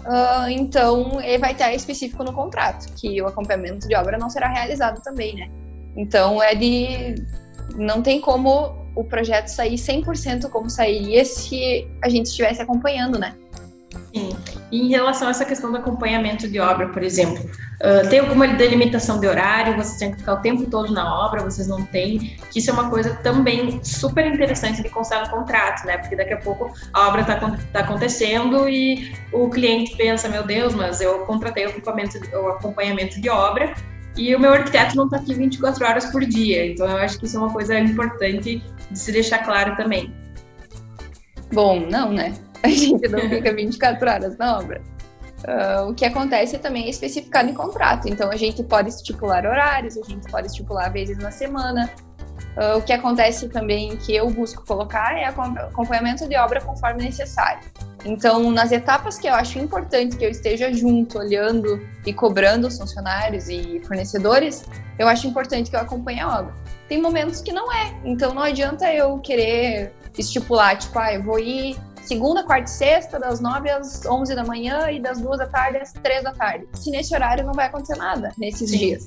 uh, 0.00 0.48
então 0.48 1.20
ele 1.20 1.38
vai 1.38 1.52
estar 1.52 1.72
específico 1.74 2.24
no 2.24 2.32
contrato, 2.32 2.92
que 2.94 3.20
o 3.20 3.26
acompanhamento 3.26 3.86
de 3.86 3.94
obra 3.94 4.16
não 4.18 4.30
será 4.30 4.48
realizado 4.48 5.02
também, 5.02 5.34
né? 5.34 5.50
Então 5.96 6.42
é 6.42 6.54
de. 6.54 7.14
Não 7.76 8.02
tem 8.02 8.20
como 8.20 8.74
o 8.96 9.04
projeto 9.04 9.48
sair 9.48 9.76
100% 9.76 10.48
como 10.50 10.68
sairia 10.68 11.24
se 11.24 11.88
a 12.02 12.08
gente 12.08 12.26
estivesse 12.26 12.60
acompanhando, 12.60 13.18
né? 13.18 13.36
Sim. 14.14 14.30
Em 14.72 14.88
relação 14.88 15.28
a 15.28 15.30
essa 15.32 15.44
questão 15.44 15.70
do 15.72 15.78
acompanhamento 15.78 16.46
de 16.48 16.60
obra, 16.60 16.88
por 16.88 17.02
exemplo, 17.02 17.44
uh, 17.44 18.08
tem 18.08 18.20
alguma 18.20 18.46
delimitação 18.46 19.18
de 19.18 19.26
horário? 19.26 19.74
Vocês 19.76 19.98
têm 19.98 20.12
que 20.12 20.18
ficar 20.18 20.34
o 20.34 20.40
tempo 20.40 20.66
todo 20.66 20.92
na 20.92 21.26
obra? 21.26 21.42
Vocês 21.42 21.66
não 21.66 21.84
têm? 21.84 22.38
Que 22.50 22.60
isso 22.60 22.70
é 22.70 22.72
uma 22.72 22.88
coisa 22.88 23.14
também 23.16 23.82
super 23.82 24.24
interessante 24.26 24.82
de 24.82 24.88
constar 24.88 25.24
no 25.24 25.30
contrato, 25.30 25.84
né? 25.86 25.98
Porque 25.98 26.14
daqui 26.14 26.34
a 26.34 26.38
pouco 26.38 26.72
a 26.92 27.08
obra 27.08 27.22
está 27.22 27.36
tá 27.36 27.80
acontecendo 27.80 28.68
e 28.68 29.12
o 29.32 29.50
cliente 29.50 29.96
pensa, 29.96 30.28
meu 30.28 30.44
Deus, 30.44 30.74
mas 30.74 31.00
eu 31.00 31.20
contratei 31.20 31.66
o 31.66 31.70
acompanhamento, 31.70 32.18
o 32.36 32.48
acompanhamento 32.48 33.20
de 33.20 33.28
obra 33.28 33.74
e 34.16 34.34
o 34.34 34.40
meu 34.40 34.52
arquiteto 34.52 34.96
não 34.96 35.04
está 35.04 35.16
aqui 35.16 35.34
24 35.34 35.84
horas 35.84 36.06
por 36.06 36.24
dia. 36.24 36.66
Então 36.66 36.86
eu 36.86 36.98
acho 36.98 37.18
que 37.18 37.26
isso 37.26 37.36
é 37.36 37.40
uma 37.40 37.52
coisa 37.52 37.78
importante 37.78 38.62
de 38.90 38.98
se 38.98 39.10
deixar 39.12 39.38
claro 39.38 39.76
também. 39.76 40.12
Bom, 41.52 41.86
não, 41.90 42.12
né? 42.12 42.34
A 42.62 42.68
gente 42.68 43.08
não 43.08 43.20
fica 43.28 43.52
24 43.52 44.08
horas 44.08 44.36
na 44.36 44.58
obra. 44.58 44.80
Uh, 45.40 45.88
o 45.88 45.94
que 45.94 46.04
acontece 46.04 46.58
também 46.58 46.86
é 46.86 46.90
especificado 46.90 47.48
em 47.48 47.54
contrato. 47.54 48.08
Então, 48.08 48.30
a 48.30 48.36
gente 48.36 48.62
pode 48.62 48.90
estipular 48.90 49.46
horários, 49.46 49.96
a 49.96 50.02
gente 50.02 50.30
pode 50.30 50.48
estipular 50.48 50.92
vezes 50.92 51.16
na 51.18 51.30
semana. 51.30 51.90
Uh, 52.56 52.78
o 52.78 52.82
que 52.82 52.92
acontece 52.92 53.48
também 53.48 53.96
que 53.96 54.14
eu 54.14 54.28
busco 54.28 54.64
colocar 54.66 55.16
é 55.16 55.24
acompanhamento 55.24 56.28
de 56.28 56.36
obra 56.36 56.60
conforme 56.60 57.04
necessário. 57.04 57.62
Então, 58.04 58.50
nas 58.50 58.72
etapas 58.72 59.18
que 59.18 59.28
eu 59.28 59.34
acho 59.34 59.58
importante 59.58 60.16
que 60.16 60.24
eu 60.24 60.30
esteja 60.30 60.72
junto, 60.72 61.18
olhando 61.18 61.80
e 62.04 62.12
cobrando 62.12 62.66
os 62.66 62.78
funcionários 62.78 63.48
e 63.48 63.80
fornecedores, 63.86 64.64
eu 64.98 65.06
acho 65.06 65.26
importante 65.26 65.70
que 65.70 65.76
eu 65.76 65.80
acompanhe 65.80 66.20
a 66.20 66.40
obra. 66.40 66.54
Tem 66.88 67.00
momentos 67.00 67.40
que 67.40 67.52
não 67.52 67.72
é, 67.72 67.94
então 68.04 68.34
não 68.34 68.42
adianta 68.42 68.92
eu 68.92 69.18
querer 69.18 69.92
estipular, 70.18 70.76
tipo, 70.76 70.98
ah, 70.98 71.14
eu 71.14 71.22
vou 71.22 71.38
ir 71.38 71.76
segunda, 72.10 72.42
quarta 72.42 72.68
e 72.68 72.74
sexta, 72.74 73.20
das 73.20 73.40
9 73.40 73.70
às 73.70 74.04
11 74.04 74.34
da 74.34 74.42
manhã 74.42 74.90
e 74.90 75.00
das 75.00 75.20
2 75.20 75.38
da 75.38 75.46
tarde 75.46 75.78
às 75.78 75.92
3 75.92 76.24
da 76.24 76.32
tarde. 76.32 76.66
Se 76.74 76.90
nesse 76.90 77.14
horário 77.14 77.46
não 77.46 77.52
vai 77.52 77.66
acontecer 77.66 77.96
nada 77.96 78.32
nesses 78.36 78.68
Sim. 78.68 78.78
dias. 78.78 79.06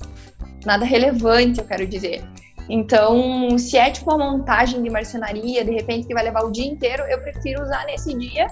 Nada 0.66 0.86
relevante, 0.86 1.60
eu 1.60 1.66
quero 1.66 1.86
dizer. 1.86 2.24
Então, 2.70 3.58
se 3.58 3.78
é 3.78 3.92
tipo 3.92 4.10
uma 4.10 4.32
montagem 4.32 4.82
de 4.82 4.90
marcenaria, 4.90 5.66
de 5.66 5.72
repente 5.72 6.08
que 6.08 6.14
vai 6.14 6.24
levar 6.24 6.46
o 6.46 6.52
dia 6.52 6.66
inteiro, 6.66 7.04
eu 7.04 7.20
prefiro 7.20 7.62
usar 7.62 7.86
nesse 7.86 8.18
dia 8.18 8.48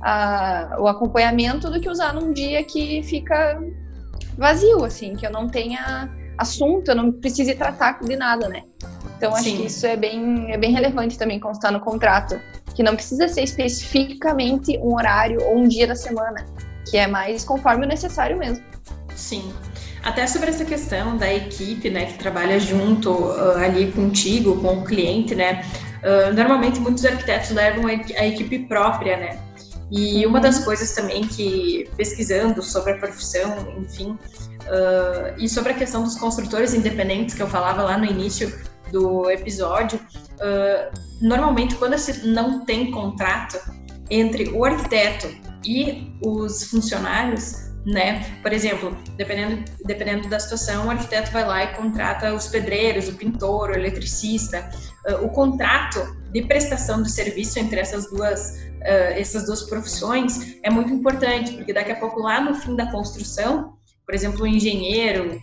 a, 0.00 0.78
o 0.78 0.88
acompanhamento 0.88 1.70
do 1.70 1.78
que 1.78 1.90
usar 1.90 2.14
num 2.14 2.32
dia 2.32 2.64
que 2.64 3.02
fica 3.02 3.60
vazio, 4.38 4.82
assim, 4.82 5.14
que 5.14 5.26
eu 5.26 5.30
não 5.30 5.46
tenha 5.46 6.08
assunto, 6.38 6.88
eu 6.88 6.94
não 6.94 7.12
precise 7.12 7.54
tratar 7.54 8.00
de 8.00 8.16
nada, 8.16 8.48
né? 8.48 8.62
Então, 9.20 9.34
acho 9.34 9.44
Sim. 9.44 9.56
que 9.58 9.66
isso 9.66 9.86
é 9.86 9.98
bem, 9.98 10.50
é 10.50 10.56
bem 10.56 10.72
relevante 10.72 11.18
também 11.18 11.38
constar 11.38 11.70
no 11.70 11.78
contrato 11.78 12.40
que 12.74 12.82
não 12.82 12.94
precisa 12.94 13.28
ser 13.28 13.42
especificamente 13.42 14.78
um 14.78 14.94
horário 14.94 15.42
ou 15.42 15.58
um 15.58 15.68
dia 15.68 15.86
da 15.86 15.94
semana, 15.94 16.46
que 16.88 16.96
é 16.96 17.06
mais 17.06 17.44
conforme 17.44 17.84
o 17.84 17.88
necessário 17.88 18.38
mesmo. 18.38 18.64
Sim. 19.14 19.52
Até 20.02 20.26
sobre 20.26 20.48
essa 20.48 20.64
questão 20.64 21.18
da 21.18 21.30
equipe, 21.30 21.90
né, 21.90 22.06
que 22.06 22.14
trabalha 22.14 22.58
junto 22.58 23.10
uh, 23.10 23.58
ali 23.58 23.92
contigo, 23.92 24.58
com 24.62 24.78
o 24.78 24.84
cliente, 24.86 25.34
né? 25.34 25.66
Uh, 26.02 26.32
normalmente 26.32 26.80
muitos 26.80 27.04
arquitetos 27.04 27.50
levam 27.50 27.88
a, 27.88 27.92
equipe 28.26 28.60
própria, 28.60 29.18
né? 29.18 29.38
E 29.90 30.24
uma 30.24 30.40
das 30.40 30.60
coisas 30.64 30.92
também 30.92 31.26
que, 31.26 31.90
pesquisando 31.94 32.62
sobre 32.62 32.92
a 32.92 32.96
profissão, 32.96 33.74
enfim, 33.76 34.12
uh, 34.62 35.34
e 35.36 35.46
sobre 35.46 35.72
a 35.72 35.74
questão 35.74 36.02
dos 36.02 36.16
construtores 36.16 36.72
independentes 36.72 37.34
que 37.34 37.42
eu 37.42 37.48
falava 37.48 37.82
lá 37.82 37.98
no 37.98 38.06
início 38.06 38.69
do 38.90 39.30
episódio, 39.30 39.98
uh, 39.98 40.98
normalmente 41.20 41.74
quando 41.76 41.96
não 42.24 42.64
tem 42.64 42.90
contrato 42.90 43.58
entre 44.10 44.50
o 44.50 44.64
arquiteto 44.64 45.28
e 45.64 46.12
os 46.24 46.64
funcionários, 46.64 47.70
né? 47.86 48.38
Por 48.42 48.52
exemplo, 48.52 48.96
dependendo, 49.16 49.64
dependendo 49.84 50.28
da 50.28 50.38
situação, 50.38 50.86
o 50.86 50.90
arquiteto 50.90 51.30
vai 51.32 51.46
lá 51.46 51.64
e 51.64 51.74
contrata 51.74 52.34
os 52.34 52.46
pedreiros, 52.48 53.08
o 53.08 53.14
pintor, 53.14 53.70
o 53.70 53.74
eletricista. 53.74 54.68
Uh, 55.08 55.24
o 55.24 55.28
contrato 55.30 56.16
de 56.32 56.42
prestação 56.42 57.02
de 57.02 57.10
serviço 57.10 57.58
entre 57.58 57.80
essas 57.80 58.10
duas, 58.10 58.56
uh, 58.80 59.12
essas 59.16 59.46
duas 59.46 59.62
profissões 59.62 60.58
é 60.62 60.70
muito 60.70 60.92
importante, 60.92 61.52
porque 61.52 61.72
daqui 61.72 61.92
a 61.92 61.96
pouco, 61.96 62.20
lá 62.20 62.40
no 62.40 62.54
fim 62.54 62.76
da 62.76 62.90
construção, 62.90 63.74
por 64.04 64.14
exemplo, 64.14 64.42
o 64.42 64.46
engenheiro, 64.46 65.40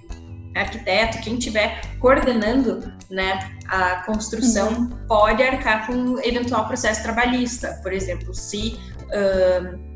arquiteto, 0.60 1.20
quem 1.22 1.38
estiver 1.38 1.82
coordenando 2.00 2.94
né, 3.10 3.40
a 3.68 4.04
construção, 4.04 4.70
uhum. 4.70 4.90
pode 5.08 5.44
arcar 5.44 5.88
com 5.88 5.94
um 5.94 6.20
eventual 6.20 6.68
processo 6.68 7.04
trabalhista, 7.04 7.80
por 7.84 7.94
exemplo, 7.94 8.34
se. 8.34 8.80
Uh, 9.08 9.88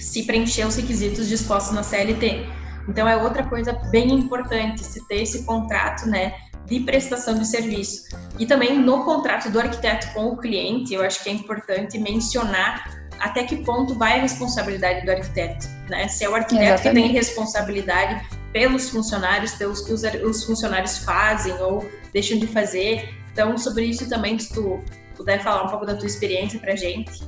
se 0.00 0.22
preencher 0.22 0.66
os 0.66 0.76
requisitos 0.76 1.28
dispostos 1.28 1.74
na 1.74 1.82
CLT. 1.82 2.46
Então 2.88 3.06
é 3.06 3.16
outra 3.16 3.44
coisa 3.44 3.72
bem 3.90 4.10
importante 4.10 4.82
se 4.82 5.06
ter 5.06 5.22
esse 5.22 5.44
contrato, 5.44 6.08
né, 6.08 6.34
de 6.66 6.80
prestação 6.80 7.34
de 7.34 7.46
serviço. 7.46 8.04
E 8.38 8.46
também 8.46 8.78
no 8.78 9.04
contrato 9.04 9.50
do 9.50 9.60
arquiteto 9.60 10.12
com 10.14 10.28
o 10.28 10.36
cliente, 10.36 10.94
eu 10.94 11.02
acho 11.02 11.22
que 11.22 11.28
é 11.28 11.32
importante 11.32 11.98
mencionar 11.98 12.98
até 13.20 13.44
que 13.44 13.56
ponto 13.64 13.94
vai 13.94 14.18
a 14.18 14.22
responsabilidade 14.22 15.04
do 15.04 15.10
arquiteto, 15.10 15.66
né? 15.90 16.08
Se 16.08 16.24
é 16.24 16.28
o 16.30 16.34
arquiteto 16.34 16.64
Exatamente. 16.64 16.96
que 16.96 17.02
tem 17.02 17.12
responsabilidade 17.12 18.26
pelos 18.52 18.90
funcionários, 18.90 19.52
pelos 19.52 19.82
que 19.82 19.92
os, 19.92 20.02
os 20.02 20.44
funcionários 20.44 20.98
fazem 20.98 21.52
ou 21.60 21.88
deixam 22.12 22.38
de 22.38 22.46
fazer. 22.46 23.14
Então, 23.32 23.56
sobre 23.56 23.84
isso 23.84 24.08
também, 24.08 24.38
se 24.38 24.52
tu 24.52 24.80
puder 25.16 25.42
falar 25.42 25.64
um 25.64 25.68
pouco 25.68 25.86
da 25.86 25.94
tua 25.94 26.06
experiência 26.06 26.58
para 26.58 26.74
gente. 26.74 27.22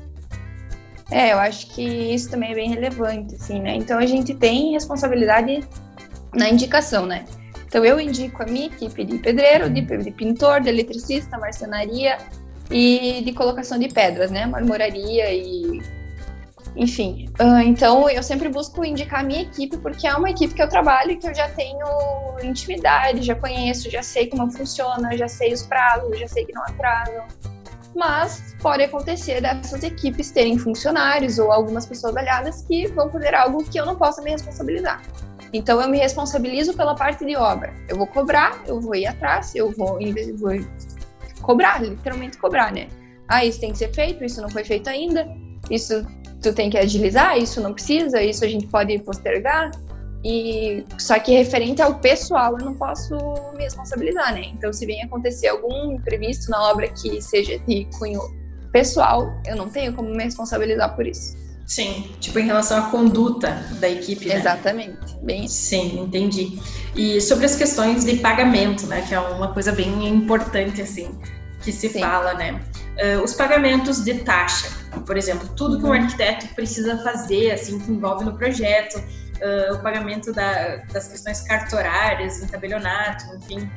É, 1.11 1.33
eu 1.33 1.39
acho 1.39 1.67
que 1.69 1.83
isso 1.83 2.31
também 2.31 2.53
é 2.53 2.55
bem 2.55 2.71
relevante, 2.71 3.35
assim, 3.35 3.61
né? 3.61 3.75
Então 3.75 3.99
a 3.99 4.07
gente 4.07 4.35
tem 4.35 4.73
responsabilidade 4.73 5.63
na 6.35 6.49
indicação, 6.49 7.05
né? 7.05 7.27
Então 7.67 7.85
eu 7.85 8.01
indico 8.01 8.43
a 8.43 8.47
minha 8.47 8.67
equipe 8.67 9.05
de 9.05 9.19
pedreiro, 9.19 9.69
de, 9.69 9.83
de 9.83 10.11
pintor, 10.11 10.63
de 10.63 10.71
eletricista, 10.71 11.37
marcenaria 11.37 12.17
e 12.71 13.23
de 13.23 13.33
colocação 13.33 13.79
de 13.79 13.89
pedras, 13.89 14.31
né? 14.31 14.47
Marmoraria 14.47 15.33
e 15.35 15.83
enfim. 16.77 17.27
Uh, 17.41 17.61
então 17.61 18.09
eu 18.09 18.23
sempre 18.23 18.49
busco 18.49 18.85
indicar 18.85 19.21
a 19.21 19.23
minha 19.23 19.43
equipe 19.43 19.77
porque 19.79 20.07
é 20.07 20.15
uma 20.15 20.31
equipe 20.31 20.55
que 20.55 20.63
eu 20.63 20.69
trabalho 20.69 21.13
e 21.13 21.17
que 21.17 21.29
eu 21.29 21.35
já 21.35 21.49
tenho 21.51 21.87
intimidade, 22.43 23.23
já 23.23 23.35
conheço, 23.35 23.91
já 23.91 24.03
sei 24.03 24.27
como 24.27 24.51
funciona, 24.51 25.17
já 25.17 25.29
sei 25.29 25.53
os 25.53 25.63
prazos, 25.63 26.19
já 26.19 26.29
sei 26.29 26.45
que 26.45 26.53
não 26.53 26.63
atrasam 26.63 27.25
mas 27.95 28.55
pode 28.61 28.83
acontecer 28.83 29.41
dessas 29.41 29.83
equipes 29.83 30.31
terem 30.31 30.59
funcionários 30.59 31.39
ou 31.39 31.53
algumas 31.53 31.87
pessoas 31.87 32.17
aliadas 32.17 32.63
que 32.63 32.87
vão 32.89 33.11
fazer 33.11 33.35
algo 33.35 33.63
que 33.65 33.79
eu 33.79 33.85
não 33.85 33.97
possa 33.97 34.23
me 34.23 34.31
responsabilizar. 34.31 35.03
Então 35.53 35.81
eu 35.81 35.89
me 35.89 35.99
responsabilizo 35.99 36.75
pela 36.75 36.95
parte 36.95 37.25
de 37.25 37.37
obra. 37.37 37.75
Eu 37.89 37.97
vou 37.97 38.07
cobrar, 38.07 38.63
eu 38.67 38.81
vou 38.81 38.95
ir 38.95 39.07
atrás, 39.07 39.55
eu 39.55 39.71
vou, 39.73 39.99
vou 40.37 40.53
cobrar, 41.43 41.83
literalmente 41.83 42.39
cobrar, 42.39 42.73
né? 42.73 42.89
Ah, 43.29 43.45
isso 43.45 43.61
tem 43.61 43.73
que 43.73 43.79
ser 43.79 43.93
feito, 43.93 44.25
isso 44.25 44.41
não 44.41 44.49
foi 44.49 44.65
feito 44.65 44.89
ainda, 44.89 45.29
isso 45.73 46.07
tu 46.43 46.53
tem 46.53 46.69
que 46.69 46.77
agilizar, 46.77 47.39
isso 47.39 47.61
não 47.61 47.73
precisa, 47.73 48.23
isso 48.23 48.45
a 48.45 48.49
gente 48.49 48.67
pode 48.67 48.99
postergar. 48.99 49.71
E 50.25 50.85
só 50.99 51.19
que 51.19 51.33
referente 51.33 51.83
ao 51.83 51.99
pessoal, 51.99 52.57
eu 52.59 52.65
não 52.65 52.75
posso 52.75 53.17
me 53.57 53.65
responsabilizar, 53.65 54.35
né? 54.35 54.43
Então, 54.55 54.73
se 54.73 54.87
vem 54.87 55.03
acontecer 55.03 55.49
algum 55.49 55.93
imprevisto 55.93 56.51
na 56.51 56.63
obra 56.71 56.89
que 56.89 57.21
seja 57.21 57.59
de 57.59 57.89
cunho 57.99 58.21
pessoal, 58.73 59.33
eu 59.47 59.57
não 59.57 59.69
tenho 59.69 59.93
como 59.93 60.11
me 60.11 60.23
responsabilizar 60.23 60.95
por 60.95 61.07
isso. 61.07 61.37
Sim, 61.67 62.11
tipo 62.21 62.39
em 62.39 62.45
relação 62.45 62.77
à 62.79 62.91
conduta 62.91 63.65
da 63.81 63.89
equipe, 63.89 64.27
né? 64.27 64.37
Exatamente, 64.37 65.17
bem 65.23 65.49
Sim, 65.49 66.01
entendi. 66.01 66.59
E 66.95 67.21
sobre 67.21 67.47
as 67.47 67.57
questões 67.57 68.05
de 68.05 68.17
pagamento, 68.17 68.87
né, 68.87 69.03
que 69.09 69.15
é 69.15 69.21
uma 69.21 69.53
coisa 69.53 69.73
bem 69.73 70.07
importante 70.09 70.83
assim 70.83 71.09
que 71.63 71.73
se 71.73 71.89
Sim. 71.89 72.01
fala, 72.01 72.35
né? 72.35 72.61
Uh, 72.93 73.23
os 73.23 73.35
pagamentos 73.35 74.05
de 74.05 74.15
taxa, 74.19 74.69
por 75.07 75.17
exemplo, 75.17 75.49
tudo 75.57 75.79
que 75.79 75.85
um 75.85 75.89
uhum. 75.89 75.95
arquiteto 75.95 76.47
precisa 76.55 76.99
fazer, 77.03 77.53
assim, 77.53 77.79
que 77.79 77.91
envolve 77.91 78.25
no 78.25 78.37
projeto, 78.37 78.99
uh, 78.99 79.75
o 79.75 79.79
pagamento 79.83 80.33
da, 80.33 80.77
das 80.93 81.09
questões 81.09 81.41
cartorárias, 81.43 82.41
tabelionato, 82.51 83.25
enfim. 83.37 83.71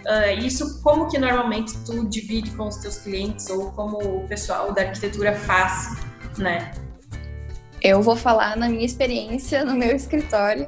Uh, 0.00 0.38
isso 0.38 0.82
como 0.82 1.08
que 1.08 1.18
normalmente 1.18 1.76
tu 1.84 2.08
divide 2.08 2.50
com 2.52 2.68
os 2.68 2.76
teus 2.76 2.98
clientes 2.98 3.50
ou 3.50 3.70
como 3.72 3.98
o 3.98 4.28
pessoal 4.28 4.72
da 4.72 4.82
arquitetura 4.82 5.34
faz, 5.34 5.96
né? 6.38 6.72
Eu 7.82 8.02
vou 8.02 8.16
falar 8.16 8.56
na 8.56 8.68
minha 8.68 8.84
experiência 8.84 9.64
no 9.64 9.74
meu 9.74 9.94
escritório. 9.94 10.66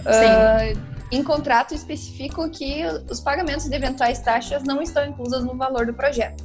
Uh, 0.00 0.87
em 1.10 1.22
contrato 1.22 1.74
especifico 1.74 2.48
que 2.50 2.82
os 3.10 3.20
pagamentos 3.20 3.68
de 3.68 3.74
eventuais 3.74 4.20
taxas 4.20 4.62
não 4.62 4.82
estão 4.82 5.06
inclusos 5.06 5.44
no 5.44 5.56
valor 5.56 5.86
do 5.86 5.94
projeto. 5.94 6.44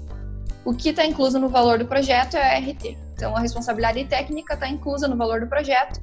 O 0.65 0.73
que 0.73 0.89
está 0.89 1.05
incluso 1.05 1.39
no 1.39 1.49
valor 1.49 1.77
do 1.77 1.85
projeto 1.85 2.35
é 2.35 2.55
a 2.55 2.59
RT. 2.59 2.97
Então, 3.13 3.35
a 3.35 3.39
responsabilidade 3.39 4.05
técnica 4.05 4.53
está 4.53 4.67
inclusa 4.67 5.07
no 5.07 5.17
valor 5.17 5.41
do 5.41 5.47
projeto 5.47 6.01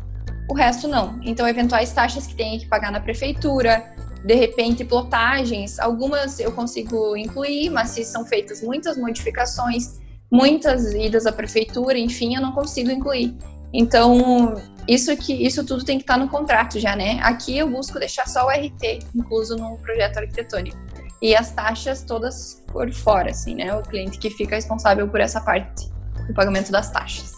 o 0.51 0.55
resto 0.55 0.89
não. 0.89 1.21
Então, 1.23 1.47
eventuais 1.47 1.93
taxas 1.93 2.27
que 2.27 2.35
tem 2.35 2.59
que 2.59 2.67
pagar 2.67 2.91
na 2.91 2.99
prefeitura, 2.99 3.85
de 4.25 4.35
repente, 4.35 4.85
plotagens, 4.85 5.79
algumas 5.79 6.41
eu 6.41 6.51
consigo 6.51 7.17
incluir, 7.17 7.71
mas 7.71 7.91
se 7.91 8.05
são 8.05 8.27
feitas 8.27 8.61
muitas 8.61 8.99
modificações, 8.99 10.01
muitas 10.31 10.93
idas 10.93 11.25
à 11.25 11.33
prefeitura, 11.33 11.97
enfim, 11.97 12.35
eu 12.35 12.43
não 12.43 12.51
consigo 12.51 12.91
incluir. 12.91 13.37
Então, 13.73 14.55
isso 14.89 15.17
que 15.17 15.33
isso 15.33 15.65
tudo 15.65 15.85
tem 15.85 15.99
que 15.99 16.03
estar 16.03 16.17
no 16.17 16.29
contrato 16.29 16.79
já, 16.79 16.97
né? 16.97 17.21
Aqui 17.23 17.57
eu 17.57 17.71
busco 17.71 17.99
deixar 17.99 18.27
só 18.27 18.47
o 18.47 18.51
RT 18.51 19.01
incluso 19.15 19.57
no 19.57 19.77
projeto 19.79 20.19
arquitetônico. 20.19 20.79
E 21.23 21.37
as 21.37 21.51
taxas 21.53 22.03
todas 22.03 22.63
por 22.67 22.91
fora, 22.93 23.31
assim, 23.31 23.55
né? 23.55 23.75
O 23.75 23.83
cliente 23.83 24.19
que 24.19 24.31
fica 24.31 24.57
responsável 24.57 25.07
por 25.07 25.21
essa 25.21 25.41
parte 25.41 25.91
do 26.27 26.35
pagamento 26.35 26.73
das 26.73 26.91
taxas. 26.91 27.33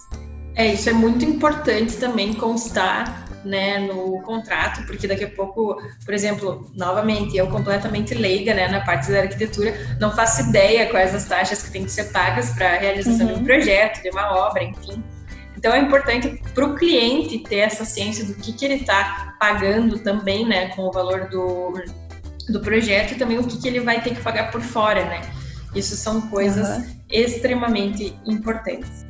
É, 0.54 0.66
isso 0.66 0.88
é 0.88 0.92
muito 0.92 1.24
importante 1.24 1.96
também 1.96 2.34
constar 2.34 3.26
né, 3.44 3.78
no 3.78 4.22
contrato, 4.22 4.86
porque 4.86 5.06
daqui 5.06 5.24
a 5.24 5.30
pouco, 5.30 5.80
por 6.04 6.14
exemplo, 6.14 6.70
novamente, 6.74 7.36
eu 7.36 7.48
completamente 7.48 8.14
leiga 8.14 8.54
né, 8.54 8.68
na 8.68 8.80
parte 8.80 9.10
da 9.10 9.20
arquitetura, 9.20 9.74
não 9.98 10.14
faço 10.14 10.48
ideia 10.48 10.88
quais 10.90 11.14
as 11.14 11.24
taxas 11.24 11.62
que 11.62 11.70
têm 11.70 11.84
que 11.84 11.90
ser 11.90 12.12
pagas 12.12 12.50
para 12.50 12.74
a 12.74 12.78
realização 12.78 13.26
uhum. 13.26 13.34
de 13.34 13.40
um 13.40 13.44
projeto, 13.44 14.02
de 14.02 14.10
uma 14.10 14.36
obra, 14.36 14.62
enfim. 14.62 15.02
Então 15.62 15.72
é 15.72 15.78
importante 15.78 16.42
para 16.52 16.66
o 16.66 16.74
cliente 16.74 17.38
ter 17.38 17.58
essa 17.58 17.84
ciência 17.84 18.24
do 18.24 18.34
que, 18.34 18.52
que 18.52 18.64
ele 18.64 18.74
está 18.74 19.36
pagando 19.38 19.96
também, 20.00 20.44
né, 20.44 20.70
com 20.70 20.82
o 20.82 20.90
valor 20.90 21.28
do, 21.28 21.72
do 22.48 22.58
projeto 22.58 23.12
e 23.12 23.14
também 23.14 23.38
o 23.38 23.44
que, 23.46 23.56
que 23.58 23.68
ele 23.68 23.78
vai 23.78 24.02
ter 24.02 24.12
que 24.12 24.20
pagar 24.20 24.50
por 24.50 24.60
fora, 24.60 25.04
né? 25.04 25.20
Isso 25.72 25.94
são 25.94 26.22
coisas 26.22 26.68
uhum. 26.68 26.96
extremamente 27.08 28.18
importantes. 28.26 29.06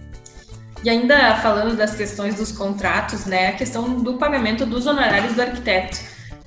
E 0.84 0.90
ainda 0.90 1.36
falando 1.36 1.74
das 1.74 1.94
questões 1.94 2.34
dos 2.34 2.52
contratos, 2.52 3.24
né, 3.24 3.48
a 3.48 3.52
questão 3.52 4.02
do 4.02 4.18
pagamento 4.18 4.66
dos 4.66 4.86
honorários 4.86 5.32
do 5.32 5.40
arquiteto. 5.40 5.98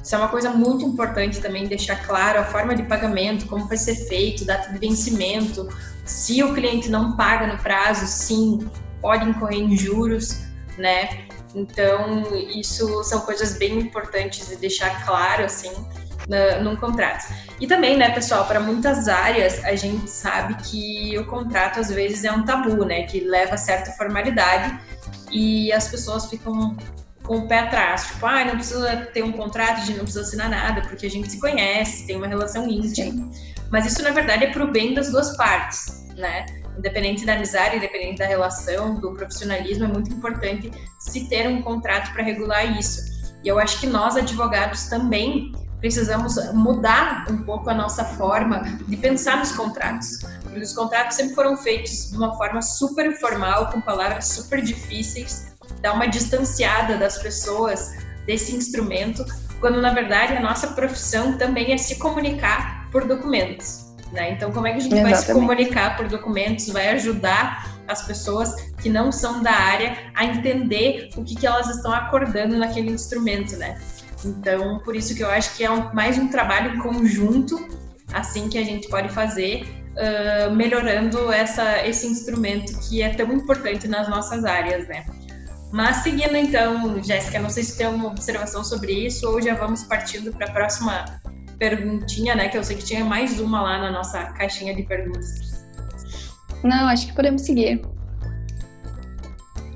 Isso 0.03 0.13
é 0.13 0.19
uma 0.19 0.27
coisa 0.27 0.51
muito 0.51 0.85
importante 0.85 1.41
também 1.41 1.67
deixar 1.67 1.95
claro 2.05 2.41
a 2.41 2.43
forma 2.43 2.75
de 2.75 2.83
pagamento, 2.83 3.47
como 3.47 3.67
vai 3.67 3.77
ser 3.77 3.95
feito, 4.07 4.45
data 4.45 4.71
de 4.71 4.77
vencimento. 4.77 5.67
Se 6.05 6.43
o 6.43 6.53
cliente 6.53 6.89
não 6.89 7.17
paga 7.17 7.47
no 7.47 7.57
prazo, 7.57 8.05
sim, 8.05 8.69
pode 9.05 9.29
incorrer 9.29 9.59
em 9.59 9.77
juros, 9.77 10.39
né? 10.79 11.27
Então, 11.53 12.23
isso 12.49 13.03
são 13.03 13.21
coisas 13.21 13.55
bem 13.59 13.77
importantes 13.77 14.47
de 14.49 14.55
deixar 14.55 15.05
claro, 15.05 15.45
assim, 15.45 15.71
no, 16.27 16.63
num 16.63 16.75
contrato. 16.75 17.31
E 17.61 17.67
também, 17.67 17.95
né, 17.97 18.09
pessoal, 18.09 18.45
para 18.47 18.59
muitas 18.59 19.07
áreas 19.07 19.63
a 19.63 19.75
gente 19.75 20.09
sabe 20.09 20.55
que 20.55 21.15
o 21.19 21.25
contrato 21.27 21.79
às 21.79 21.89
vezes 21.89 22.23
é 22.23 22.31
um 22.31 22.43
tabu, 22.43 22.83
né, 22.83 23.03
que 23.03 23.19
leva 23.19 23.55
certa 23.57 23.91
formalidade 23.91 24.75
e 25.31 25.71
as 25.71 25.87
pessoas 25.87 26.25
ficam 26.25 26.75
com 27.21 27.37
o 27.37 27.47
pé 27.47 27.59
atrás, 27.59 28.07
tipo, 28.07 28.25
ah, 28.25 28.43
não 28.43 28.55
precisa 28.55 28.97
ter 29.13 29.23
um 29.23 29.31
contrato, 29.31 29.81
a 29.81 29.85
gente 29.85 29.97
não 29.97 30.03
precisa 30.05 30.21
assinar 30.21 30.49
nada, 30.49 30.81
porque 30.81 31.05
a 31.05 31.09
gente 31.09 31.31
se 31.31 31.39
conhece, 31.39 32.07
tem 32.07 32.15
uma 32.15 32.27
relação 32.27 32.67
íntima. 32.67 33.31
Mas 33.71 33.85
isso, 33.85 34.01
na 34.01 34.09
verdade, 34.09 34.45
é 34.45 34.51
para 34.51 34.63
o 34.63 34.71
bem 34.71 34.95
das 34.95 35.11
duas 35.11 35.37
partes, 35.37 36.07
né? 36.15 36.64
Independente 36.77 37.25
da 37.25 37.33
amizade, 37.33 37.77
independente 37.77 38.19
da 38.19 38.25
relação, 38.25 38.95
do 38.99 39.13
profissionalismo, 39.13 39.85
é 39.85 39.87
muito 39.87 40.11
importante 40.11 40.71
se 40.99 41.27
ter 41.29 41.47
um 41.47 41.61
contrato 41.61 42.11
para 42.13 42.23
regular 42.23 42.77
isso. 42.77 43.01
E 43.43 43.47
eu 43.47 43.59
acho 43.59 43.79
que 43.79 43.87
nós, 43.87 44.15
advogados, 44.15 44.85
também 44.85 45.53
precisamos 45.79 46.35
mudar 46.53 47.25
um 47.29 47.43
pouco 47.43 47.69
a 47.69 47.73
nossa 47.73 48.03
forma 48.03 48.63
de 48.87 48.97
pensar 48.97 49.37
nos 49.37 49.51
contratos. 49.51 50.19
Porque 50.41 50.59
os 50.59 50.73
contratos 50.73 51.15
sempre 51.15 51.35
foram 51.35 51.55
feitos 51.55 52.09
de 52.09 52.17
uma 52.17 52.35
forma 52.37 52.61
super 52.61 53.19
formal, 53.19 53.69
com 53.69 53.79
palavras 53.81 54.29
super 54.29 54.61
difíceis, 54.61 55.53
dar 55.81 55.93
uma 55.93 56.07
distanciada 56.07 56.97
das 56.97 57.19
pessoas 57.19 57.93
desse 58.25 58.55
instrumento, 58.55 59.23
quando 59.59 59.79
na 59.79 59.93
verdade 59.93 60.33
a 60.33 60.41
nossa 60.41 60.69
profissão 60.69 61.37
também 61.37 61.71
é 61.71 61.77
se 61.77 61.99
comunicar 61.99 62.89
por 62.89 63.07
documentos. 63.07 63.84
Né? 64.15 64.31
Então, 64.31 64.49
como 64.51 64.65
é 64.65 64.71
que 64.71 64.77
a 64.77 64.79
gente 64.79 64.93
Exatamente. 64.93 65.15
vai 65.15 65.25
se 65.25 65.33
comunicar 65.33 65.97
por 65.97 66.07
documentos, 66.07 66.69
vai 66.69 66.87
ajudar 66.91 67.69
as 67.85 68.07
pessoas 68.07 68.55
que 68.81 68.89
não 68.89 69.11
são 69.11 69.43
da 69.43 69.51
área 69.51 69.97
a 70.15 70.23
entender 70.23 71.09
o 71.17 71.23
que, 71.23 71.35
que 71.35 71.45
elas 71.45 71.67
estão 71.67 71.91
acordando 71.91 72.57
naquele 72.57 72.89
instrumento, 72.91 73.57
né? 73.57 73.77
Então, 74.23 74.79
por 74.79 74.95
isso 74.95 75.13
que 75.13 75.21
eu 75.21 75.29
acho 75.29 75.55
que 75.57 75.65
é 75.65 75.69
um, 75.69 75.93
mais 75.93 76.17
um 76.17 76.29
trabalho 76.29 76.81
conjunto, 76.81 77.67
assim 78.13 78.47
que 78.47 78.57
a 78.57 78.63
gente 78.63 78.87
pode 78.87 79.09
fazer, 79.09 79.67
uh, 79.95 80.55
melhorando 80.55 81.31
essa, 81.31 81.85
esse 81.85 82.07
instrumento 82.07 82.79
que 82.87 83.01
é 83.01 83.09
tão 83.09 83.31
importante 83.33 83.85
nas 83.85 84.07
nossas 84.07 84.45
áreas, 84.45 84.87
né? 84.87 85.05
Mas 85.73 85.97
seguindo 85.97 86.37
então, 86.37 87.03
Jéssica, 87.03 87.37
não 87.37 87.49
sei 87.49 87.63
se 87.63 87.77
tem 87.77 87.85
alguma 87.85 88.07
observação 88.07 88.63
sobre 88.63 88.93
isso 88.93 89.29
ou 89.29 89.41
já 89.41 89.55
vamos 89.55 89.83
partindo 89.83 90.31
para 90.31 90.47
a 90.47 90.51
próxima 90.51 91.03
perguntinha, 91.57 92.35
né? 92.35 92.49
Que 92.49 92.57
eu 92.57 92.63
sei 92.63 92.77
que 92.77 92.83
tinha 92.83 93.03
mais 93.03 93.39
uma 93.39 93.61
lá 93.61 93.77
na 93.77 93.91
nossa 93.91 94.23
caixinha 94.33 94.75
de 94.75 94.83
perguntas. 94.83 95.65
Não, 96.63 96.87
acho 96.87 97.07
que 97.07 97.13
podemos 97.13 97.41
seguir. 97.41 97.81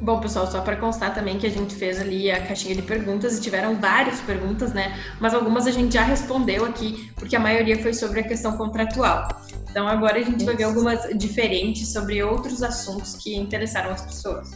Bom, 0.01 0.21
pessoal, 0.21 0.49
só 0.49 0.61
para 0.61 0.77
constar 0.77 1.13
também 1.13 1.37
que 1.37 1.45
a 1.45 1.49
gente 1.49 1.75
fez 1.75 1.99
ali 1.99 2.31
a 2.31 2.45
caixinha 2.45 2.73
de 2.73 2.81
perguntas 2.81 3.37
e 3.37 3.41
tiveram 3.41 3.75
várias 3.75 4.21
perguntas, 4.21 4.73
né? 4.73 4.97
Mas 5.19 5.33
algumas 5.33 5.67
a 5.67 5.71
gente 5.71 5.93
já 5.93 6.03
respondeu 6.03 6.63
aqui, 6.63 7.11
porque 7.15 7.35
a 7.35 7.39
maioria 7.39 7.77
foi 7.81 7.93
sobre 7.93 8.21
a 8.21 8.23
questão 8.23 8.55
contratual. 8.55 9.27
Então 9.69 9.87
agora 9.87 10.17
a 10.17 10.23
gente 10.23 10.45
vai 10.45 10.55
ver 10.55 10.63
algumas 10.63 11.01
diferentes 11.17 11.91
sobre 11.91 12.23
outros 12.23 12.63
assuntos 12.63 13.15
que 13.17 13.35
interessaram 13.35 13.91
as 13.91 14.01
pessoas. 14.01 14.51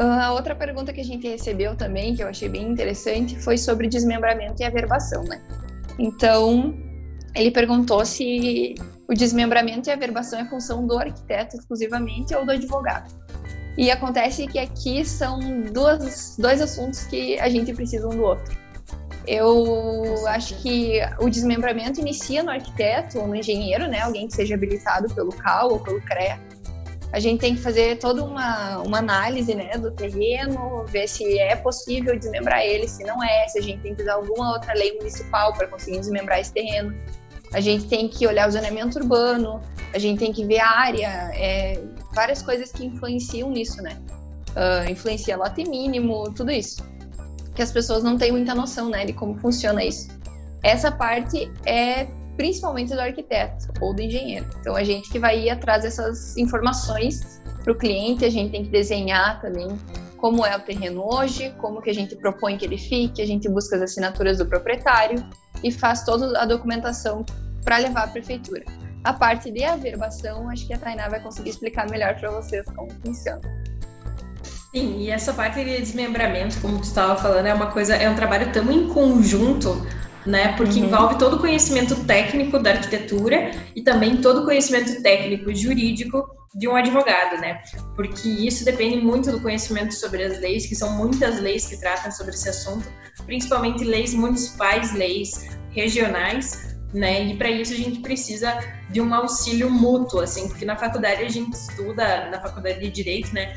A 0.00 0.32
outra 0.32 0.54
pergunta 0.54 0.94
que 0.94 1.00
a 1.02 1.04
gente 1.04 1.28
recebeu 1.28 1.76
também, 1.76 2.14
que 2.14 2.22
eu 2.22 2.28
achei 2.28 2.48
bem 2.48 2.62
interessante, 2.66 3.38
foi 3.38 3.58
sobre 3.58 3.86
desmembramento 3.86 4.62
e 4.62 4.64
averbação, 4.64 5.22
né? 5.24 5.42
Então, 5.98 6.74
ele 7.34 7.50
perguntou 7.50 8.02
se 8.06 8.74
o 9.06 9.12
desmembramento 9.12 9.90
e 9.90 9.92
averbação 9.92 10.40
é 10.40 10.46
função 10.46 10.86
do 10.86 10.98
arquiteto 10.98 11.58
exclusivamente 11.58 12.34
ou 12.34 12.46
do 12.46 12.52
advogado. 12.52 13.12
E 13.76 13.90
acontece 13.90 14.46
que 14.46 14.58
aqui 14.58 15.04
são 15.04 15.38
duas, 15.70 16.34
dois 16.38 16.62
assuntos 16.62 17.04
que 17.04 17.38
a 17.38 17.50
gente 17.50 17.74
precisa 17.74 18.06
um 18.06 18.16
do 18.16 18.22
outro. 18.22 18.56
Eu 19.26 20.26
acho 20.28 20.56
que 20.62 20.98
o 21.20 21.28
desmembramento 21.28 22.00
inicia 22.00 22.42
no 22.42 22.50
arquiteto 22.50 23.18
ou 23.18 23.28
no 23.28 23.36
engenheiro, 23.36 23.86
né? 23.86 24.00
Alguém 24.00 24.28
que 24.28 24.34
seja 24.34 24.54
habilitado 24.54 25.14
pelo 25.14 25.30
CAL 25.30 25.72
ou 25.72 25.78
pelo 25.78 26.00
CREA 26.00 26.40
a 27.12 27.18
gente 27.18 27.40
tem 27.40 27.54
que 27.56 27.60
fazer 27.60 27.98
toda 27.98 28.24
uma, 28.24 28.78
uma 28.78 28.98
análise 28.98 29.54
né, 29.54 29.72
do 29.76 29.90
terreno, 29.90 30.84
ver 30.86 31.08
se 31.08 31.38
é 31.38 31.56
possível 31.56 32.16
desmembrar 32.16 32.64
ele, 32.64 32.86
se 32.86 33.02
não 33.04 33.22
é, 33.22 33.48
se 33.48 33.58
a 33.58 33.62
gente 33.62 33.80
tem 33.80 33.94
que 33.94 34.02
usar 34.02 34.14
alguma 34.14 34.52
outra 34.52 34.72
lei 34.74 34.96
municipal 34.96 35.52
para 35.52 35.66
conseguir 35.66 35.98
desmembrar 35.98 36.38
esse 36.38 36.52
terreno. 36.52 36.94
A 37.52 37.60
gente 37.60 37.88
tem 37.88 38.08
que 38.08 38.26
olhar 38.28 38.48
o 38.48 38.52
zoneamento 38.52 38.98
urbano, 38.98 39.60
a 39.92 39.98
gente 39.98 40.20
tem 40.20 40.32
que 40.32 40.44
ver 40.44 40.60
a 40.60 40.70
área, 40.70 41.30
é, 41.34 41.82
várias 42.14 42.42
coisas 42.42 42.70
que 42.70 42.86
influenciam 42.86 43.50
nisso, 43.50 43.82
né? 43.82 43.98
Uh, 44.50 44.90
influencia 44.90 45.36
lote 45.36 45.68
mínimo, 45.68 46.32
tudo 46.32 46.52
isso. 46.52 46.84
Que 47.56 47.62
as 47.62 47.72
pessoas 47.72 48.04
não 48.04 48.16
têm 48.16 48.30
muita 48.30 48.54
noção, 48.54 48.88
né, 48.88 49.04
de 49.04 49.12
como 49.12 49.36
funciona 49.38 49.84
isso. 49.84 50.08
Essa 50.62 50.92
parte 50.92 51.50
é 51.64 52.06
principalmente 52.36 52.92
do 52.94 53.00
arquiteto 53.00 53.66
ou 53.80 53.94
do 53.94 54.02
engenheiro. 54.02 54.46
Então 54.60 54.76
a 54.76 54.84
gente 54.84 55.10
que 55.10 55.18
vai 55.18 55.40
ir 55.40 55.50
atrás 55.50 55.82
dessas 55.82 56.36
informações 56.36 57.40
para 57.62 57.72
o 57.72 57.76
cliente, 57.76 58.24
a 58.24 58.30
gente 58.30 58.50
tem 58.50 58.64
que 58.64 58.70
desenhar 58.70 59.40
também 59.40 59.68
como 60.16 60.44
é 60.44 60.54
o 60.56 60.60
terreno 60.60 61.02
hoje, 61.02 61.54
como 61.58 61.80
que 61.80 61.90
a 61.90 61.94
gente 61.94 62.14
propõe 62.16 62.56
que 62.56 62.64
ele 62.64 62.78
fique, 62.78 63.22
a 63.22 63.26
gente 63.26 63.48
busca 63.48 63.76
as 63.76 63.82
assinaturas 63.82 64.38
do 64.38 64.46
proprietário 64.46 65.24
e 65.62 65.72
faz 65.72 66.04
toda 66.04 66.38
a 66.38 66.44
documentação 66.44 67.24
para 67.64 67.78
levar 67.78 68.04
à 68.04 68.08
prefeitura. 68.08 68.64
A 69.02 69.14
parte 69.14 69.50
de 69.50 69.64
averbação, 69.64 70.48
acho 70.50 70.66
que 70.66 70.74
a 70.74 70.78
Tainá 70.78 71.08
vai 71.08 71.20
conseguir 71.20 71.50
explicar 71.50 71.88
melhor 71.88 72.18
para 72.20 72.30
vocês 72.30 72.66
como 72.76 72.90
funciona. 73.02 73.40
Sim, 74.74 74.98
e 74.98 75.10
essa 75.10 75.32
parte 75.32 75.64
de 75.64 75.80
desmembramento, 75.80 76.60
como 76.60 76.78
tu 76.78 76.84
estava 76.84 77.16
falando, 77.16 77.46
é 77.46 77.54
uma 77.54 77.68
coisa, 77.68 77.96
é 77.96 78.08
um 78.08 78.14
trabalho 78.14 78.52
tão 78.52 78.70
em 78.70 78.88
conjunto 78.88 79.84
né? 80.26 80.54
Porque 80.56 80.78
uhum. 80.80 80.86
envolve 80.86 81.18
todo 81.18 81.36
o 81.36 81.38
conhecimento 81.38 82.04
técnico 82.04 82.58
da 82.58 82.70
arquitetura 82.70 83.50
e 83.74 83.82
também 83.82 84.18
todo 84.18 84.42
o 84.42 84.44
conhecimento 84.44 85.02
técnico 85.02 85.54
jurídico 85.54 86.28
de 86.54 86.68
um 86.68 86.74
advogado, 86.74 87.40
né? 87.40 87.62
Porque 87.94 88.28
isso 88.28 88.64
depende 88.64 88.96
muito 88.96 89.30
do 89.30 89.40
conhecimento 89.40 89.94
sobre 89.94 90.24
as 90.24 90.40
leis, 90.40 90.66
que 90.66 90.74
são 90.74 90.96
muitas 90.96 91.40
leis 91.40 91.66
que 91.66 91.78
tratam 91.78 92.10
sobre 92.10 92.34
esse 92.34 92.48
assunto, 92.48 92.86
principalmente 93.24 93.84
leis 93.84 94.12
municipais, 94.14 94.92
leis 94.92 95.48
regionais, 95.70 96.76
né? 96.92 97.24
E 97.24 97.36
para 97.36 97.48
isso 97.50 97.72
a 97.72 97.76
gente 97.76 98.00
precisa 98.00 98.58
de 98.90 99.00
um 99.00 99.14
auxílio 99.14 99.70
mútuo, 99.70 100.20
assim, 100.20 100.48
porque 100.48 100.64
na 100.64 100.76
faculdade 100.76 101.22
a 101.22 101.28
gente 101.28 101.52
estuda, 101.52 102.28
na 102.30 102.40
faculdade 102.40 102.80
de 102.80 102.90
direito, 102.90 103.32
né? 103.32 103.54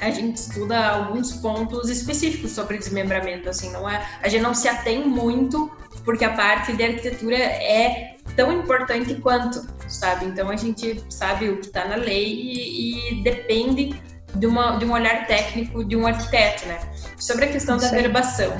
A 0.00 0.10
gente 0.10 0.36
estuda 0.36 0.78
alguns 0.88 1.32
pontos 1.32 1.88
específicos 1.88 2.50
sobre 2.50 2.78
desmembramento, 2.78 3.48
assim, 3.48 3.70
não 3.70 3.88
é, 3.88 4.04
a 4.22 4.28
gente 4.28 4.42
não 4.42 4.54
se 4.54 4.68
atém 4.68 5.06
muito 5.06 5.70
porque 6.04 6.24
a 6.24 6.32
parte 6.32 6.72
de 6.74 6.82
arquitetura 6.82 7.36
é 7.36 8.16
tão 8.36 8.52
importante 8.52 9.14
quanto, 9.16 9.66
sabe? 9.88 10.26
Então 10.26 10.50
a 10.50 10.56
gente 10.56 11.02
sabe 11.08 11.48
o 11.48 11.58
que 11.58 11.66
está 11.66 11.86
na 11.86 11.96
lei 11.96 12.34
e, 12.34 13.20
e, 13.20 13.22
depende 13.22 14.00
de, 14.34 14.46
uma, 14.46 14.76
de 14.76 14.84
um 14.84 14.92
olhar 14.92 15.26
técnico 15.26 15.84
de 15.84 15.96
um 15.96 16.06
arquiteto, 16.06 16.66
né? 16.66 16.78
Sobre 17.18 17.46
a 17.46 17.48
questão 17.48 17.78
da 17.78 17.88
verbação. 17.88 18.52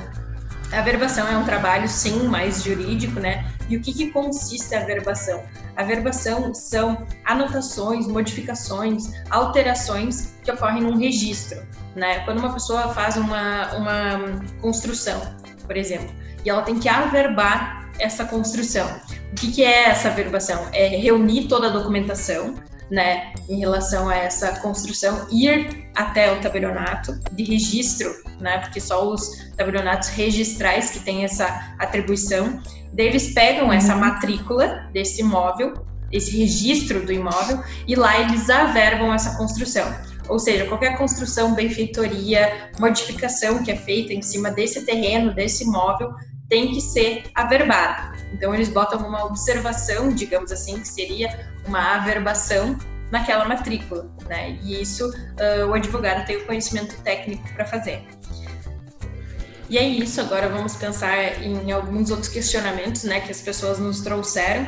A 0.72 0.82
verbação 0.82 1.28
é 1.28 1.36
um 1.36 1.44
trabalho, 1.44 1.88
sim, 1.88 2.26
mais 2.26 2.62
jurídico, 2.62 3.20
né? 3.20 3.46
E 3.68 3.76
o 3.76 3.80
que, 3.80 3.92
que 3.92 4.10
consiste 4.10 4.74
a 4.74 4.84
verbação? 4.84 5.42
A 5.76 5.82
verbação 5.82 6.52
são 6.54 7.06
anotações, 7.24 8.06
modificações, 8.06 9.10
alterações 9.30 10.34
que 10.42 10.50
ocorrem 10.50 10.82
num 10.82 10.96
registro, 10.96 11.62
né? 11.94 12.20
Quando 12.20 12.40
uma 12.40 12.52
pessoa 12.52 12.92
faz 12.94 13.16
uma, 13.16 13.74
uma 13.74 14.40
construção, 14.60 15.20
por 15.66 15.76
exemplo, 15.76 16.14
e 16.44 16.50
ela 16.50 16.62
tem 16.62 16.78
que 16.78 16.88
averbar 16.88 17.88
essa 17.98 18.24
construção. 18.24 18.86
O 19.32 19.34
que, 19.34 19.50
que 19.50 19.64
é 19.64 19.88
essa 19.88 20.08
averbação? 20.08 20.68
É 20.72 20.88
reunir 20.88 21.48
toda 21.48 21.68
a 21.68 21.70
documentação, 21.70 22.54
né, 22.94 23.32
em 23.48 23.58
relação 23.58 24.08
a 24.08 24.14
essa 24.14 24.60
construção, 24.60 25.26
ir 25.30 25.88
até 25.96 26.32
o 26.32 26.40
tabelionato 26.40 27.18
de 27.32 27.42
registro, 27.42 28.08
né, 28.40 28.58
porque 28.58 28.80
só 28.80 29.12
os 29.12 29.52
tabelionatos 29.56 30.10
registrais 30.10 30.90
que 30.90 31.00
têm 31.00 31.24
essa 31.24 31.74
atribuição, 31.80 32.62
daí 32.92 33.08
eles 33.08 33.34
pegam 33.34 33.72
essa 33.72 33.94
uhum. 33.94 34.00
matrícula 34.00 34.88
desse 34.92 35.22
imóvel, 35.22 35.74
esse 36.12 36.38
registro 36.38 37.04
do 37.04 37.12
imóvel, 37.12 37.60
e 37.88 37.96
lá 37.96 38.20
eles 38.20 38.48
averbam 38.48 39.12
essa 39.12 39.36
construção. 39.36 39.92
Ou 40.28 40.38
seja, 40.38 40.64
qualquer 40.66 40.96
construção, 40.96 41.52
benfeitoria, 41.52 42.70
modificação 42.78 43.62
que 43.64 43.72
é 43.72 43.76
feita 43.76 44.14
em 44.14 44.22
cima 44.22 44.52
desse 44.52 44.86
terreno, 44.86 45.34
desse 45.34 45.64
imóvel, 45.64 46.14
tem 46.48 46.72
que 46.72 46.80
ser 46.80 47.24
averbado. 47.34 48.16
Então, 48.32 48.54
eles 48.54 48.68
botam 48.68 48.98
uma 49.06 49.24
observação, 49.24 50.08
digamos 50.08 50.52
assim, 50.52 50.80
que 50.80 50.88
seria 50.88 51.50
uma 51.66 51.96
averbação 51.96 52.76
naquela 53.10 53.44
matrícula, 53.44 54.10
né? 54.26 54.58
E 54.62 54.80
isso 54.80 55.08
uh, 55.08 55.66
o 55.68 55.74
advogado 55.74 56.26
tem 56.26 56.36
o 56.36 56.46
conhecimento 56.46 57.00
técnico 57.02 57.48
para 57.54 57.64
fazer. 57.64 58.02
E 59.68 59.78
é 59.78 59.82
isso, 59.82 60.20
agora 60.20 60.48
vamos 60.48 60.76
pensar 60.76 61.42
em 61.42 61.72
alguns 61.72 62.10
outros 62.10 62.28
questionamentos, 62.28 63.04
né, 63.04 63.20
que 63.20 63.30
as 63.30 63.40
pessoas 63.40 63.78
nos 63.78 64.02
trouxeram. 64.02 64.66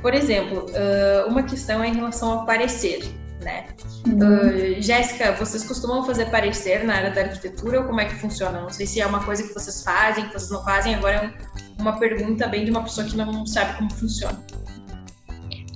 Por 0.00 0.14
exemplo, 0.14 0.66
uh, 0.66 1.28
uma 1.28 1.42
questão 1.42 1.82
é 1.82 1.88
em 1.88 1.94
relação 1.94 2.30
ao 2.30 2.46
parecer 2.46 3.17
né? 3.42 3.66
Uh, 4.06 4.80
Jéssica, 4.80 5.32
vocês 5.32 5.64
costumam 5.64 6.04
fazer 6.04 6.26
parecer 6.26 6.84
na 6.84 6.94
área 6.94 7.10
da 7.10 7.22
arquitetura 7.22 7.80
ou 7.80 7.86
como 7.86 8.00
é 8.00 8.06
que 8.06 8.14
funciona? 8.14 8.60
Não 8.60 8.70
sei 8.70 8.86
se 8.86 9.00
é 9.00 9.06
uma 9.06 9.24
coisa 9.24 9.42
que 9.42 9.52
vocês 9.52 9.82
fazem, 9.82 10.26
que 10.26 10.32
vocês 10.32 10.50
não 10.50 10.64
fazem. 10.64 10.94
Agora 10.94 11.16
é 11.16 11.80
uma 11.80 11.98
pergunta 11.98 12.46
bem 12.46 12.64
de 12.64 12.70
uma 12.70 12.82
pessoa 12.82 13.06
que 13.06 13.16
não 13.16 13.46
sabe 13.46 13.76
como 13.76 13.92
funciona. 13.92 14.38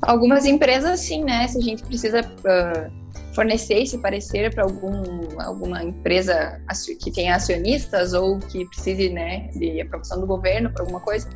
Algumas 0.02 0.44
empresas, 0.44 1.00
sim, 1.00 1.22
né? 1.22 1.46
Se 1.46 1.58
a 1.58 1.60
gente 1.60 1.84
precisa 1.84 2.20
uh, 2.20 3.02
fornecer 3.34 3.82
esse 3.82 3.98
parecer 3.98 4.54
para 4.54 4.64
algum, 4.64 5.40
alguma 5.40 5.82
empresa 5.82 6.60
que 7.00 7.10
tenha 7.10 7.36
acionistas 7.36 8.12
ou 8.12 8.38
que 8.38 8.64
precise, 8.66 9.08
né, 9.10 9.48
de 9.54 9.80
aprovação 9.80 10.20
do 10.20 10.26
governo 10.26 10.70
para 10.72 10.82
alguma 10.82 11.00
coisa, 11.00 11.28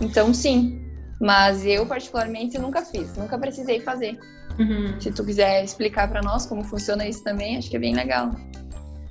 então 0.00 0.32
sim. 0.32 0.84
Mas 1.20 1.66
eu, 1.66 1.84
particularmente, 1.84 2.58
nunca 2.58 2.82
fiz, 2.82 3.16
nunca 3.16 3.36
precisei 3.38 3.80
fazer. 3.80 4.18
Uhum. 4.58 5.00
Se 5.00 5.12
tu 5.12 5.24
quiser 5.24 5.64
explicar 5.64 6.08
para 6.08 6.20
nós 6.22 6.46
como 6.46 6.64
funciona 6.64 7.06
isso 7.06 7.22
também, 7.22 7.56
acho 7.56 7.70
que 7.70 7.76
é 7.76 7.80
bem 7.80 7.94
legal. 7.94 8.32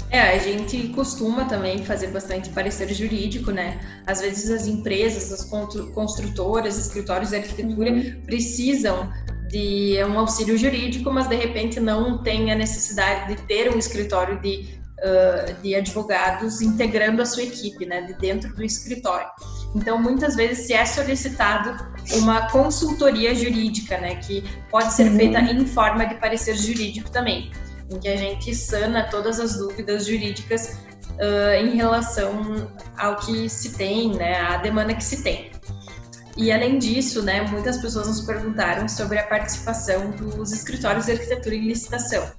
É, 0.10 0.22
a 0.22 0.38
gente 0.38 0.88
costuma 0.90 1.46
também 1.46 1.84
fazer 1.84 2.08
bastante 2.08 2.50
parecer 2.50 2.94
jurídico, 2.94 3.52
né? 3.52 3.80
Às 4.06 4.22
vezes 4.22 4.50
as 4.50 4.66
empresas, 4.66 5.32
as 5.34 5.44
construtoras, 5.94 6.78
escritórios 6.78 7.32
de 7.32 7.38
arquitetura 7.38 7.92
uhum. 7.92 8.22
precisam 8.26 9.12
de 9.50 9.98
um 10.06 10.18
auxílio 10.20 10.58
jurídico, 10.58 11.12
mas 11.12 11.28
de 11.28 11.36
repente 11.36 11.80
não 11.80 12.22
tem 12.24 12.52
a 12.52 12.56
necessidade 12.56 13.36
de 13.36 13.42
ter 13.44 13.74
um 13.74 13.78
escritório 13.78 14.40
de, 14.42 14.80
uh, 15.00 15.62
de 15.62 15.76
advogados 15.76 16.62
integrando 16.62 17.22
a 17.22 17.26
sua 17.26 17.44
equipe, 17.44 17.86
né? 17.86 18.02
De 18.02 18.14
dentro 18.14 18.54
do 18.56 18.64
escritório. 18.64 19.28
Então, 19.76 20.02
muitas 20.02 20.36
vezes 20.36 20.66
se 20.66 20.74
é 20.74 20.86
solicitado 20.86 21.86
uma 22.14 22.50
consultoria 22.50 23.36
jurídica, 23.36 23.98
né, 23.98 24.16
que 24.16 24.44
pode 24.72 24.94
ser 24.94 25.10
uhum. 25.10 25.18
feita 25.18 25.40
em 25.40 25.66
forma 25.66 26.06
de 26.06 26.16
parecer 26.16 26.56
jurídico 26.56 27.12
também, 27.12 27.52
em 27.92 28.00
que 28.00 28.08
a 28.08 28.16
gente 28.16 28.56
sana 28.56 29.08
todas 29.10 29.40
as 29.40 29.58
dúvidas 29.58 30.06
jurídicas 30.06 30.80
uh, 31.18 31.64
em 31.64 31.76
relação 31.76 32.72
ao 32.98 33.18
que 33.18 33.50
se 33.50 33.74
tem, 33.74 34.16
né, 34.16 34.40
à 34.40 34.58
demanda 34.58 34.94
que 34.94 35.04
se 35.04 35.22
tem. 35.22 35.52
E 36.38 36.52
além 36.52 36.78
disso, 36.78 37.24
né, 37.24 37.42
muitas 37.42 37.78
pessoas 37.78 38.08
nos 38.08 38.22
perguntaram 38.22 38.88
sobre 38.88 39.18
a 39.18 39.24
participação 39.24 40.12
dos 40.12 40.52
escritórios 40.52 41.08
de 41.08 41.14
arquitetura 41.14 41.56
em 41.56 41.68
licitação. 41.68 42.32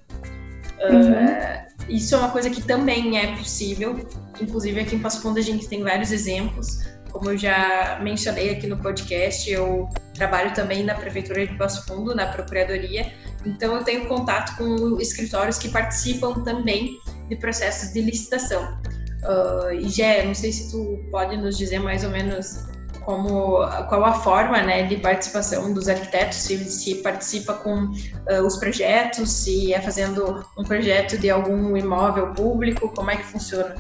Uhum. 0.81 1.11
Uh, 1.11 1.69
isso 1.89 2.15
é 2.15 2.19
uma 2.19 2.31
coisa 2.31 2.49
que 2.49 2.63
também 2.63 3.19
é 3.19 3.37
possível, 3.37 4.07
inclusive 4.41 4.81
aqui 4.81 4.95
em 4.95 5.01
Passo 5.01 5.21
Fundo 5.23 5.39
a 5.39 5.43
gente 5.43 5.67
tem 5.69 5.83
vários 5.83 6.13
exemplos. 6.13 6.79
Como 7.13 7.31
eu 7.31 7.37
já 7.37 7.99
mencionei 8.03 8.51
aqui 8.51 8.67
no 8.67 8.77
podcast, 8.77 9.51
eu 9.51 9.89
trabalho 10.15 10.53
também 10.55 10.85
na 10.85 10.95
Prefeitura 10.95 11.47
de 11.47 11.55
Passo 11.57 11.87
Fundo, 11.87 12.15
na 12.15 12.27
Procuradoria, 12.27 13.13
então 13.47 13.75
eu 13.77 13.85
tenho 13.85 14.07
contato 14.07 14.57
com 14.57 15.01
escritórios 15.01 15.59
que 15.59 15.69
participam 15.69 16.43
também 16.43 16.99
de 17.29 17.37
processos 17.37 17.93
de 17.93 18.01
licitação. 18.01 18.79
Uh, 19.23 19.73
e 19.73 19.89
Gé, 19.89 20.25
não 20.25 20.35
sei 20.35 20.53
se 20.53 20.71
tu 20.71 20.99
pode 21.11 21.37
nos 21.37 21.57
dizer 21.57 21.81
mais 21.81 22.05
ou 22.05 22.11
menos 22.11 22.67
como 23.05 23.67
qual 23.89 24.05
a 24.05 24.13
forma 24.13 24.61
né, 24.61 24.83
de 24.83 24.99
participação 24.99 25.73
dos 25.73 25.89
arquitetos, 25.89 26.37
se, 26.37 26.59
se 26.65 26.97
participa 26.97 27.55
com 27.55 27.85
uh, 27.85 28.47
os 28.47 28.59
projetos, 28.59 29.31
se 29.31 29.73
é 29.73 29.81
fazendo 29.81 30.45
um 30.59 30.63
projeto 30.63 31.17
de 31.17 31.31
algum 31.31 31.75
imóvel 31.75 32.35
público, 32.35 32.91
como 32.91 33.11
é 33.11 33.17
que 33.17 33.25
funciona? 33.25 33.75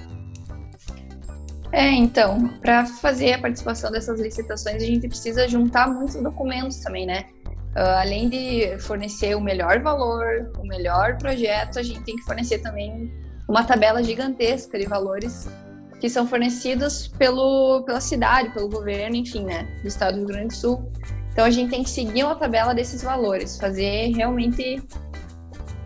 É, 1.73 1.91
então, 1.91 2.49
para 2.61 2.87
fazer 2.87 3.35
a 3.35 3.39
participação 3.39 3.91
dessas 3.91 4.21
licitações, 4.21 4.83
a 4.83 4.87
gente 4.87 5.07
precisa 5.07 5.47
juntar 5.47 5.89
muitos 5.89 6.17
documentos 6.17 6.79
também, 6.79 7.07
né? 7.07 7.27
Uh, 7.77 8.01
além 8.01 8.29
de 8.29 8.79
fornecer 8.79 9.37
o 9.37 9.41
melhor 9.41 9.81
valor, 9.81 10.51
o 10.59 10.67
melhor 10.67 11.19
projeto, 11.19 11.79
a 11.79 11.83
gente 11.83 12.03
tem 12.03 12.17
que 12.17 12.23
fornecer 12.23 12.59
também 12.59 13.13
uma 13.47 13.65
tabela 13.65 14.03
gigantesca 14.03 14.79
de 14.79 14.87
valores 14.87 15.49
que 16.01 16.09
são 16.09 16.27
fornecidos 16.27 17.09
pelo, 17.09 17.83
pela 17.85 18.01
cidade, 18.01 18.51
pelo 18.51 18.69
governo, 18.69 19.17
enfim, 19.17 19.45
né, 19.45 19.67
do 19.83 19.89
estado 19.89 20.15
do 20.15 20.19
Rio 20.21 20.29
Grande 20.29 20.49
do 20.49 20.55
Sul. 20.55 20.93
Então 21.33 21.45
a 21.45 21.51
gente 21.51 21.71
tem 21.71 21.83
que 21.83 21.91
seguir 21.91 22.25
uma 22.25 22.35
tabela 22.35 22.75
desses 22.75 23.03
valores, 23.03 23.59
fazer 23.59 24.13
realmente 24.15 24.83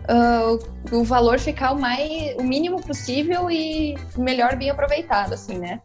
uh, 0.09 0.95
o 0.95 1.03
valor 1.03 1.39
ficar 1.39 1.71
o 1.71 1.79
mais 1.79 2.35
o 2.37 2.43
mínimo 2.43 2.81
possível 2.81 3.49
e 3.49 3.95
melhor 4.17 4.55
bem 4.55 4.69
aproveitado, 4.69 5.33
assim, 5.33 5.57
né? 5.57 5.81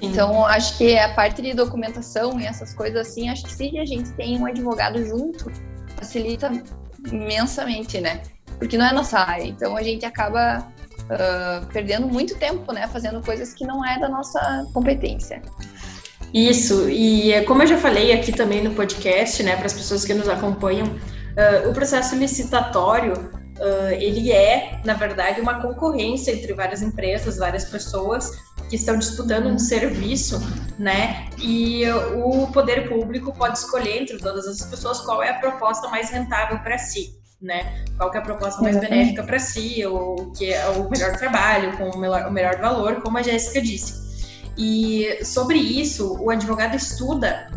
Sim. 0.00 0.08
Então 0.08 0.44
acho 0.44 0.76
que 0.76 0.98
a 0.98 1.14
parte 1.14 1.40
de 1.42 1.54
documentação 1.54 2.40
e 2.40 2.46
essas 2.46 2.74
coisas 2.74 3.08
assim, 3.08 3.28
acho 3.28 3.44
que 3.44 3.52
se 3.52 3.78
a 3.78 3.84
gente 3.84 4.10
tem 4.12 4.38
um 4.38 4.46
advogado 4.46 5.04
junto, 5.04 5.50
facilita 5.96 6.50
imensamente, 7.10 8.00
né? 8.00 8.22
Porque 8.58 8.76
não 8.76 8.86
é 8.86 8.92
nossa 8.92 9.18
área, 9.18 9.44
então 9.44 9.76
a 9.76 9.82
gente 9.82 10.04
acaba 10.04 10.66
uh, 11.02 11.66
perdendo 11.72 12.06
muito 12.06 12.36
tempo, 12.36 12.72
né, 12.72 12.86
fazendo 12.88 13.20
coisas 13.20 13.52
que 13.54 13.64
não 13.64 13.84
é 13.84 13.98
da 13.98 14.08
nossa 14.08 14.66
competência. 14.72 15.42
Isso, 16.32 16.88
e 16.88 17.32
é 17.32 17.42
como 17.42 17.62
eu 17.62 17.66
já 17.66 17.76
falei 17.76 18.12
aqui 18.12 18.32
também 18.32 18.62
no 18.62 18.70
podcast, 18.70 19.42
né, 19.42 19.56
para 19.56 19.66
as 19.66 19.72
pessoas 19.72 20.04
que 20.04 20.14
nos 20.14 20.28
acompanham, 20.28 20.86
uh, 21.36 21.68
o 21.70 21.72
processo 21.72 22.16
licitatório, 22.16 23.12
uh, 23.14 23.92
ele 23.98 24.32
é, 24.32 24.80
na 24.84 24.94
verdade, 24.94 25.40
uma 25.40 25.60
concorrência 25.60 26.32
entre 26.32 26.52
várias 26.54 26.82
empresas, 26.82 27.38
várias 27.38 27.64
pessoas 27.64 28.30
que 28.68 28.76
estão 28.76 28.96
disputando 28.96 29.46
um 29.46 29.58
serviço, 29.58 30.40
né, 30.78 31.28
e 31.38 31.84
o 32.16 32.46
poder 32.48 32.88
público 32.88 33.32
pode 33.34 33.58
escolher 33.58 34.02
entre 34.02 34.18
todas 34.18 34.46
as 34.46 34.62
pessoas 34.62 35.00
qual 35.00 35.22
é 35.22 35.30
a 35.30 35.34
proposta 35.34 35.88
mais 35.88 36.10
rentável 36.10 36.58
para 36.60 36.78
si 36.78 37.22
né? 37.42 37.84
Qual 37.96 38.10
que 38.10 38.16
é 38.16 38.20
a 38.20 38.22
proposta 38.22 38.62
mais 38.62 38.76
Exatamente. 38.76 39.00
benéfica 39.00 39.24
para 39.24 39.38
si, 39.38 39.84
ou 39.84 40.30
que 40.30 40.52
é 40.52 40.68
o 40.68 40.88
melhor 40.88 41.16
trabalho, 41.18 41.76
com 41.76 41.90
o 41.90 41.98
melhor, 41.98 42.28
o 42.28 42.30
melhor 42.30 42.58
valor, 42.60 43.02
como 43.02 43.18
a 43.18 43.22
Jéssica 43.22 43.60
disse. 43.60 44.00
E 44.56 45.24
sobre 45.24 45.58
isso, 45.58 46.16
o 46.20 46.30
advogado 46.30 46.76
estuda 46.76 47.50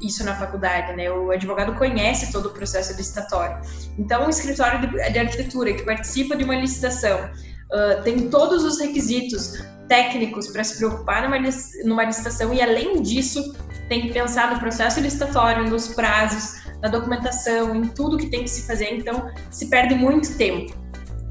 isso 0.00 0.24
na 0.24 0.34
faculdade, 0.34 0.94
né? 0.94 1.10
O 1.10 1.30
advogado 1.30 1.74
conhece 1.74 2.32
todo 2.32 2.46
o 2.46 2.50
processo 2.50 2.92
licitatório. 2.94 3.60
Então, 3.98 4.26
o 4.26 4.30
escritório 4.30 4.90
de, 4.90 5.18
arquitetura 5.18 5.72
que 5.72 5.82
participa 5.82 6.36
de 6.36 6.44
uma 6.44 6.54
licitação 6.54 7.18
uh, 7.26 8.02
tem 8.02 8.28
todos 8.28 8.64
os 8.64 8.80
requisitos 8.80 9.62
técnicos 9.88 10.48
para 10.48 10.62
se 10.62 10.76
preocupar 10.76 11.22
numa, 11.22 11.38
numa 11.84 12.04
licitação 12.04 12.52
e, 12.52 12.60
além 12.60 13.02
disso, 13.02 13.54
tem 13.88 14.02
que 14.02 14.12
pensar 14.12 14.52
no 14.52 14.60
processo 14.60 15.00
licitatório, 15.00 15.68
nos 15.68 15.88
prazos, 15.88 16.62
na 16.82 16.88
documentação, 16.88 17.74
em 17.74 17.88
tudo 17.88 18.16
que 18.16 18.26
tem 18.26 18.42
que 18.42 18.50
se 18.50 18.66
fazer, 18.66 18.94
então 18.94 19.30
se 19.50 19.68
perde 19.68 19.94
muito 19.94 20.36
tempo, 20.36 20.74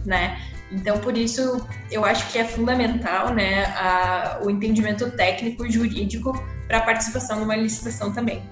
né? 0.05 0.37
Então, 0.71 0.99
por 0.99 1.17
isso, 1.17 1.65
eu 1.89 2.03
acho 2.03 2.31
que 2.31 2.37
é 2.37 2.43
fundamental 2.43 3.33
né, 3.33 3.65
a, 3.75 4.39
o 4.43 4.49
entendimento 4.49 5.09
técnico 5.11 5.65
e 5.65 5.71
jurídico 5.71 6.33
para 6.67 6.79
a 6.79 6.81
participação 6.81 7.39
numa 7.39 7.55
licitação 7.55 8.11
também. 8.11 8.43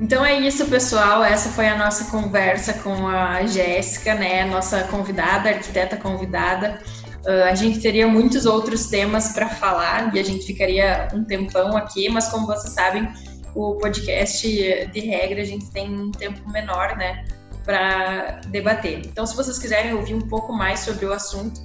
Então 0.00 0.24
é 0.24 0.38
isso, 0.38 0.66
pessoal. 0.66 1.24
Essa 1.24 1.48
foi 1.48 1.66
a 1.66 1.76
nossa 1.76 2.04
conversa 2.10 2.74
com 2.74 3.08
a 3.08 3.44
Jéssica, 3.46 4.14
né, 4.14 4.44
nossa 4.44 4.84
convidada, 4.84 5.48
arquiteta 5.48 5.96
convidada. 5.96 6.80
Uh, 7.26 7.44
a 7.50 7.54
gente 7.54 7.80
teria 7.80 8.06
muitos 8.06 8.46
outros 8.46 8.86
temas 8.86 9.32
para 9.32 9.48
falar 9.48 10.14
e 10.14 10.20
a 10.20 10.22
gente 10.22 10.46
ficaria 10.46 11.08
um 11.12 11.24
tempão 11.24 11.76
aqui, 11.76 12.08
mas 12.08 12.28
como 12.28 12.46
vocês 12.46 12.72
sabem, 12.72 13.08
o 13.54 13.74
podcast, 13.74 14.46
de 14.92 15.00
regra, 15.00 15.42
a 15.42 15.44
gente 15.44 15.68
tem 15.72 15.92
um 15.92 16.12
tempo 16.12 16.48
menor, 16.48 16.96
né, 16.96 17.24
para 17.68 18.40
debater. 18.46 19.00
Então, 19.04 19.26
se 19.26 19.36
vocês 19.36 19.58
quiserem 19.58 19.92
ouvir 19.92 20.14
um 20.14 20.26
pouco 20.26 20.54
mais 20.54 20.80
sobre 20.80 21.04
o 21.04 21.12
assunto, 21.12 21.60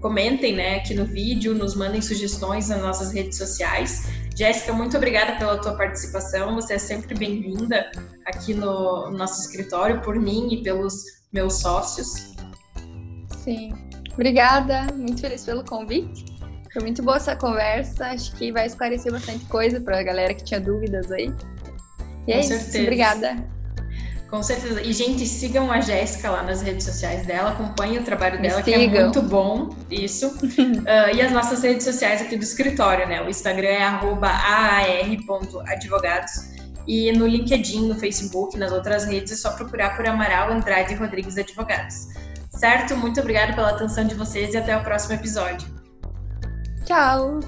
comentem, 0.00 0.52
né, 0.56 0.78
aqui 0.78 0.94
no 0.94 1.04
vídeo, 1.04 1.54
nos 1.54 1.76
mandem 1.76 2.02
sugestões 2.02 2.70
nas 2.70 2.82
nossas 2.82 3.12
redes 3.12 3.38
sociais. 3.38 4.02
Jéssica, 4.36 4.72
muito 4.72 4.96
obrigada 4.96 5.36
pela 5.36 5.56
tua 5.58 5.76
participação. 5.76 6.56
Você 6.56 6.74
é 6.74 6.78
sempre 6.78 7.16
bem-vinda 7.16 7.88
aqui 8.26 8.52
no 8.52 9.12
nosso 9.12 9.42
escritório, 9.42 10.00
por 10.00 10.16
mim 10.16 10.54
e 10.54 10.62
pelos 10.64 11.04
meus 11.32 11.60
sócios. 11.60 12.34
Sim, 13.44 13.72
obrigada. 14.12 14.88
Muito 14.92 15.20
feliz 15.20 15.44
pelo 15.44 15.64
convite. 15.64 16.24
Foi 16.72 16.82
muito 16.82 17.00
boa 17.00 17.18
essa 17.18 17.36
conversa. 17.36 18.06
Acho 18.06 18.34
que 18.34 18.50
vai 18.50 18.66
esclarecer 18.66 19.12
bastante 19.12 19.44
coisa 19.44 19.80
para 19.80 20.00
a 20.00 20.02
galera 20.02 20.34
que 20.34 20.42
tinha 20.42 20.60
dúvidas 20.60 21.12
aí. 21.12 21.32
E 22.26 22.32
é 22.32 22.34
Com 22.34 22.40
isso. 22.40 22.48
Certeza. 22.48 22.82
Obrigada. 22.82 23.53
Com 24.34 24.42
certeza. 24.42 24.82
E, 24.82 24.92
gente, 24.92 25.24
sigam 25.26 25.70
a 25.70 25.80
Jéssica 25.80 26.28
lá 26.28 26.42
nas 26.42 26.60
redes 26.60 26.84
sociais 26.84 27.24
dela, 27.24 27.50
acompanhem 27.50 27.98
o 27.98 28.02
trabalho 28.02 28.42
dela, 28.42 28.60
que 28.62 28.74
é 28.74 28.88
muito 28.88 29.22
bom. 29.22 29.70
Isso. 29.88 30.26
uh, 30.26 30.34
e 31.14 31.22
as 31.22 31.30
nossas 31.30 31.62
redes 31.62 31.84
sociais 31.84 32.20
aqui 32.20 32.36
do 32.36 32.42
escritório, 32.42 33.06
né? 33.06 33.22
O 33.22 33.30
Instagram 33.30 33.68
é 33.68 33.84
aar.advogados. 33.84 36.52
E 36.84 37.12
no 37.12 37.28
LinkedIn, 37.28 37.86
no 37.86 37.94
Facebook, 37.94 38.58
nas 38.58 38.72
outras 38.72 39.04
redes, 39.04 39.34
é 39.34 39.36
só 39.36 39.52
procurar 39.52 39.96
por 39.96 40.04
Amaral 40.04 40.50
Andrade 40.50 40.96
Rodrigues 40.96 41.38
Advogados. 41.38 42.08
Certo? 42.50 42.96
Muito 42.96 43.20
obrigada 43.20 43.52
pela 43.52 43.70
atenção 43.70 44.04
de 44.04 44.16
vocês 44.16 44.52
e 44.52 44.56
até 44.56 44.76
o 44.76 44.82
próximo 44.82 45.14
episódio. 45.14 45.68
Tchau! 46.84 47.38